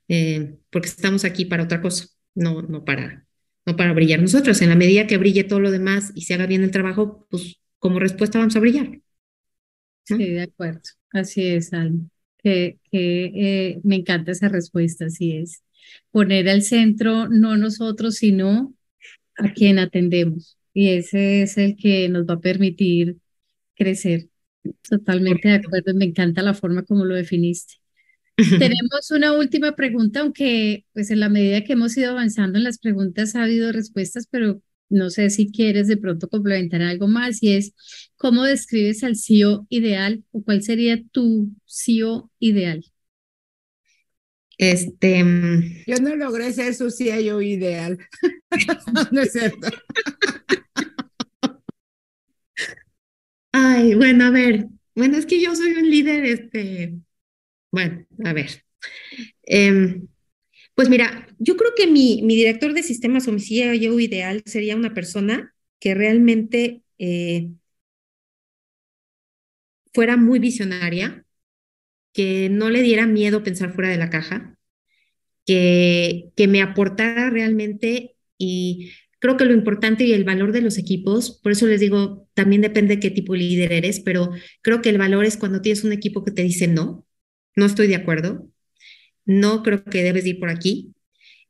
[0.09, 3.25] eh, porque estamos aquí para otra cosa, no, no, para,
[3.65, 4.61] no para brillar nosotros.
[4.61, 7.61] En la medida que brille todo lo demás y se haga bien el trabajo, pues
[7.79, 8.99] como respuesta vamos a brillar.
[10.03, 10.81] Sí, de acuerdo.
[11.13, 12.09] Así es, Alma.
[12.43, 15.63] Que, que eh, me encanta esa respuesta, así es.
[16.11, 18.73] Poner al centro no nosotros, sino
[19.37, 20.57] a quien atendemos.
[20.73, 23.17] Y ese es el que nos va a permitir
[23.75, 24.29] crecer.
[24.89, 27.75] Totalmente de acuerdo, me encanta la forma como lo definiste.
[28.59, 32.79] Tenemos una última pregunta, aunque pues en la medida que hemos ido avanzando en las
[32.79, 34.61] preguntas ha habido respuestas, pero
[34.91, 37.73] no sé si quieres de pronto complementar algo más y es
[38.17, 42.83] cómo describes al CEO ideal o cuál sería tu CEO ideal.
[44.57, 47.97] Este, mm, yo no logré ser su CEO ideal.
[49.11, 49.67] no es cierto.
[53.51, 56.99] Ay, bueno, a ver, bueno, es que yo soy un líder, este,
[57.71, 58.63] bueno, a ver.
[59.43, 60.07] Em,
[60.75, 64.93] pues mira, yo creo que mi, director de sistemas o mi CEO ideal sería una
[64.93, 67.49] persona que realmente eh,
[69.93, 71.25] fuera muy visionaria,
[72.13, 74.57] que no le diera miedo pensar fuera de la caja,
[75.45, 78.91] que, que me aportara realmente y
[79.21, 82.61] creo que lo importante y el valor de los equipos, por eso les digo, también
[82.61, 84.31] depende de qué tipo de líder eres, pero
[84.61, 87.05] creo que el valor es cuando tienes un equipo que te dice no,
[87.55, 88.49] no estoy de acuerdo,
[89.25, 90.93] no creo que debes ir por aquí.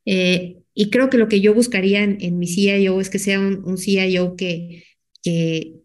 [0.06, 3.64] Eh, y creo que lo que yo buscaría en, mi CIO es que sea un,
[3.65, 4.84] un CIO que,
[5.22, 5.77] que,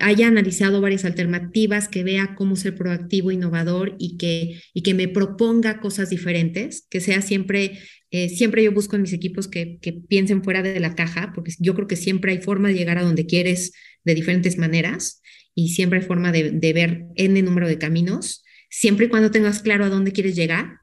[0.00, 5.08] haya analizado varias alternativas, que vea cómo ser proactivo, innovador y que, y que me
[5.08, 7.78] proponga cosas diferentes, que sea siempre,
[8.10, 11.52] eh, siempre yo busco en mis equipos que, que piensen fuera de la caja, porque
[11.58, 13.72] yo creo que siempre hay forma de llegar a donde quieres
[14.04, 15.22] de diferentes maneras
[15.54, 19.60] y siempre hay forma de, de ver N número de caminos, siempre y cuando tengas
[19.60, 20.80] claro a dónde quieres llegar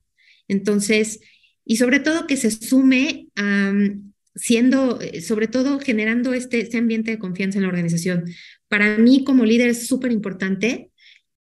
[0.47, 1.19] entonces,
[1.65, 3.27] y sobre todo que se sume
[4.35, 8.25] siendo, eh, sobre todo generando este, este, ambiente de confianza en la organización.
[8.67, 10.89] Para mí como líder es súper importante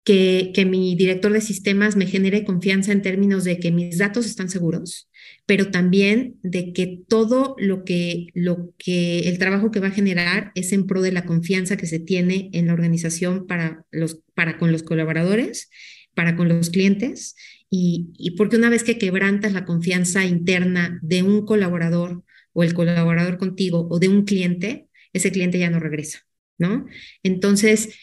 [0.03, 4.25] que, que mi director de sistemas me genere confianza en términos de que mis datos
[4.25, 5.09] están seguros,
[5.45, 10.51] pero también de que todo lo que, lo que el trabajo que va a generar
[10.55, 14.57] es en pro de la confianza que se tiene en la organización para, los, para
[14.57, 15.69] con los colaboradores,
[16.13, 17.35] para con los clientes
[17.75, 22.23] y, porque una vez que quebrantas la confianza interna de un colaborador
[22.53, 26.19] o el colaborador contigo o de un cliente, ese cliente ya no regresa,
[26.59, 26.85] ¿no?
[27.23, 27.97] Entonces,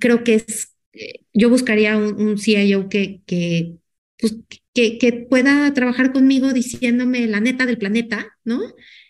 [0.00, 3.76] creo que es, eh, yo buscaría un, CIO que, que,
[4.18, 4.36] pues,
[4.74, 8.60] que, que, pueda trabajar conmigo diciéndome la neta del planeta, ¿no?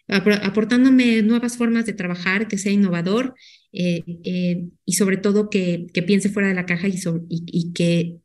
[0.09, 3.35] aportándome nuevas formas de trabajar, que sea innovador
[3.73, 8.19] eh, eh, y sobre todo que, piense fuera de la caja y que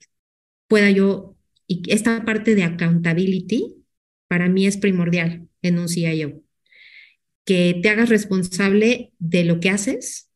[0.67, 1.34] pueda yo
[1.67, 3.75] y esta parte de accountability
[4.27, 6.41] para mí es primordial en un CIO.
[7.45, 10.31] Que te hagas responsable de lo que haces,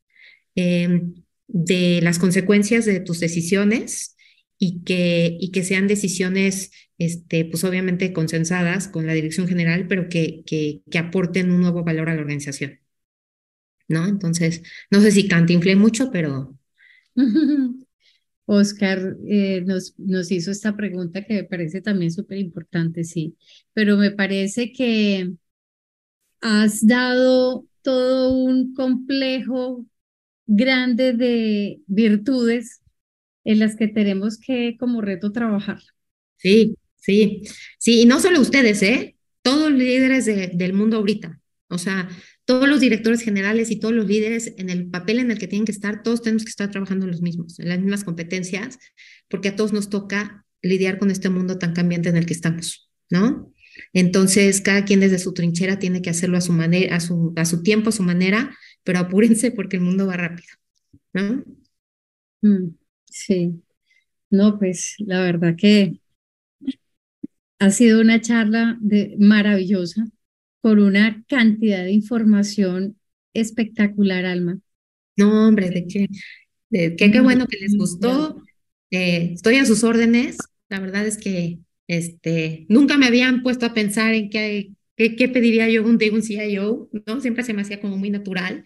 [0.55, 1.15] em,
[1.47, 4.15] de las consecuencias de tus decisiones
[4.57, 10.09] y que, y que sean decisiones, este, pues obviamente consensadas con la dirección general, pero
[10.09, 12.79] que, que, aporten un nuevo valor a la organización.
[13.87, 14.05] ¿No?
[14.07, 14.61] Entonces,
[14.91, 16.55] no sé si cantinflé mucho, pero
[18.51, 23.37] Oscar eh, nos, nos hizo esta pregunta que me parece también súper importante, sí,
[23.73, 25.33] pero me parece que
[26.41, 29.85] has dado todo un complejo
[30.47, 32.81] grande de virtudes
[33.43, 35.79] en las que tenemos que como reto trabajar.
[36.37, 37.43] Sí, sí,
[37.77, 39.15] sí, y no solo ustedes, ¿eh?
[39.43, 41.39] Todos los líderes del mundo ahorita.
[41.67, 42.09] O sea,
[42.49, 45.67] todos los directores generales y todos los líderes en el papel en el que tienen
[45.67, 48.79] que estar, todos tenemos que estar trabajando en los mismos, en las mismas competencias,
[49.27, 52.89] porque a todos nos toca lidiar con este mundo tan cambiante en el que estamos,
[53.11, 53.53] ¿no?
[53.93, 57.45] Entonces, cada quien desde su trinchera tiene que hacerlo a su manera, a su, a
[57.45, 60.49] su tiempo, a su manera, pero apúrense porque el mundo va rápido,
[61.13, 61.43] ¿no?
[62.41, 62.69] Mm,
[63.05, 63.61] sí.
[64.31, 66.01] No, pues la verdad que
[67.59, 70.07] ha sido una charla de, maravillosa
[70.61, 72.97] por una cantidad de información
[73.33, 74.59] espectacular, Alma.
[75.15, 76.07] No, hombre, de qué,
[76.69, 78.41] de qué, qué bueno que les gustó.
[78.91, 80.37] Eh, estoy a sus órdenes.
[80.69, 85.69] La verdad es que este, nunca me habían puesto a pensar en qué, qué, pediría
[85.69, 87.21] yo de un CIO, ¿no?
[87.21, 88.63] Siempre se me hacía como muy natural.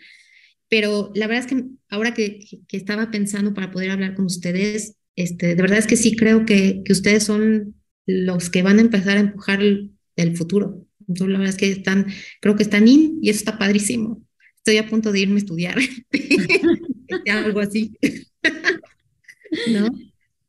[0.70, 4.96] Pero la verdad es que ahora que, que estaba pensando para poder hablar con ustedes,
[5.16, 7.76] este, de verdad es que sí creo que, que ustedes son
[8.06, 10.86] los que van a empezar a empujar el, el futuro.
[11.08, 12.08] La verdad es que están,
[12.42, 14.24] creo que están in y eso está padrísimo.
[14.58, 15.78] Estoy a punto de irme a estudiar
[17.32, 17.98] algo así.
[19.72, 19.90] ¿No?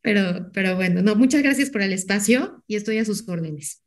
[0.03, 3.83] Pero, pero bueno, no, muchas gracias por el espacio y estoy a sus órdenes.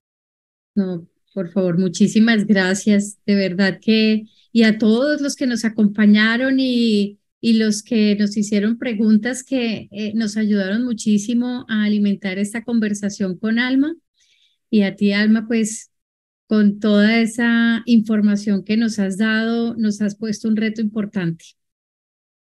[0.75, 3.19] No, por favor, muchísimas gracias.
[3.25, 8.35] De verdad que, y a todos los que nos acompañaron y, y los que nos
[8.35, 13.95] hicieron preguntas que eh, nos ayudaron muchísimo a alimentar esta conversación con Alma.
[14.69, 15.91] Y a ti, Alma, pues
[16.47, 21.45] con toda esa información que nos has dado, nos has puesto un reto importante.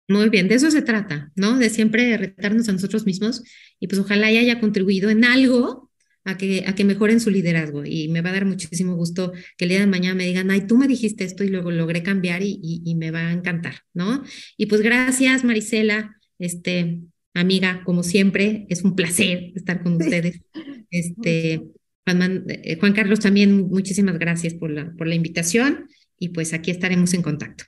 [0.10, 1.58] Muy bien, de eso se trata, ¿no?
[1.58, 3.42] De siempre retarnos a nosotros mismos
[3.80, 5.90] y pues ojalá haya contribuido en algo
[6.26, 7.86] a que, a que mejoren su liderazgo.
[7.86, 10.68] Y me va a dar muchísimo gusto que el día de mañana me digan, ay,
[10.68, 14.24] tú me dijiste esto y luego logré cambiar y, y, me va a encantar, ¿no?
[14.58, 17.00] Y pues gracias, Marisela, este,
[17.34, 20.42] amiga, como siempre, es un placer estar con ustedes.
[20.90, 21.64] Este,
[22.06, 25.88] Juan, eh, Juan Carlos, también muchísimas gracias por la, por la invitación
[26.20, 27.66] y pues aquí estaremos en contacto.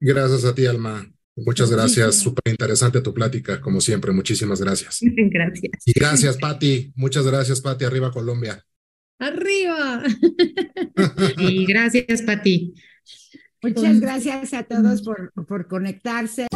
[0.00, 1.10] Gracias a ti, Alma.
[1.36, 5.00] Muchas gracias, súper interesante tu plática, como siempre, muchísimas gracias.
[5.02, 5.72] Gracias.
[5.84, 8.64] Y gracias, Patti, muchas gracias, Patti, arriba Colombia.
[9.18, 10.02] Arriba.
[11.38, 12.74] Y gracias, Patti.
[13.62, 16.46] Muchas gracias a todos por, por conectarse.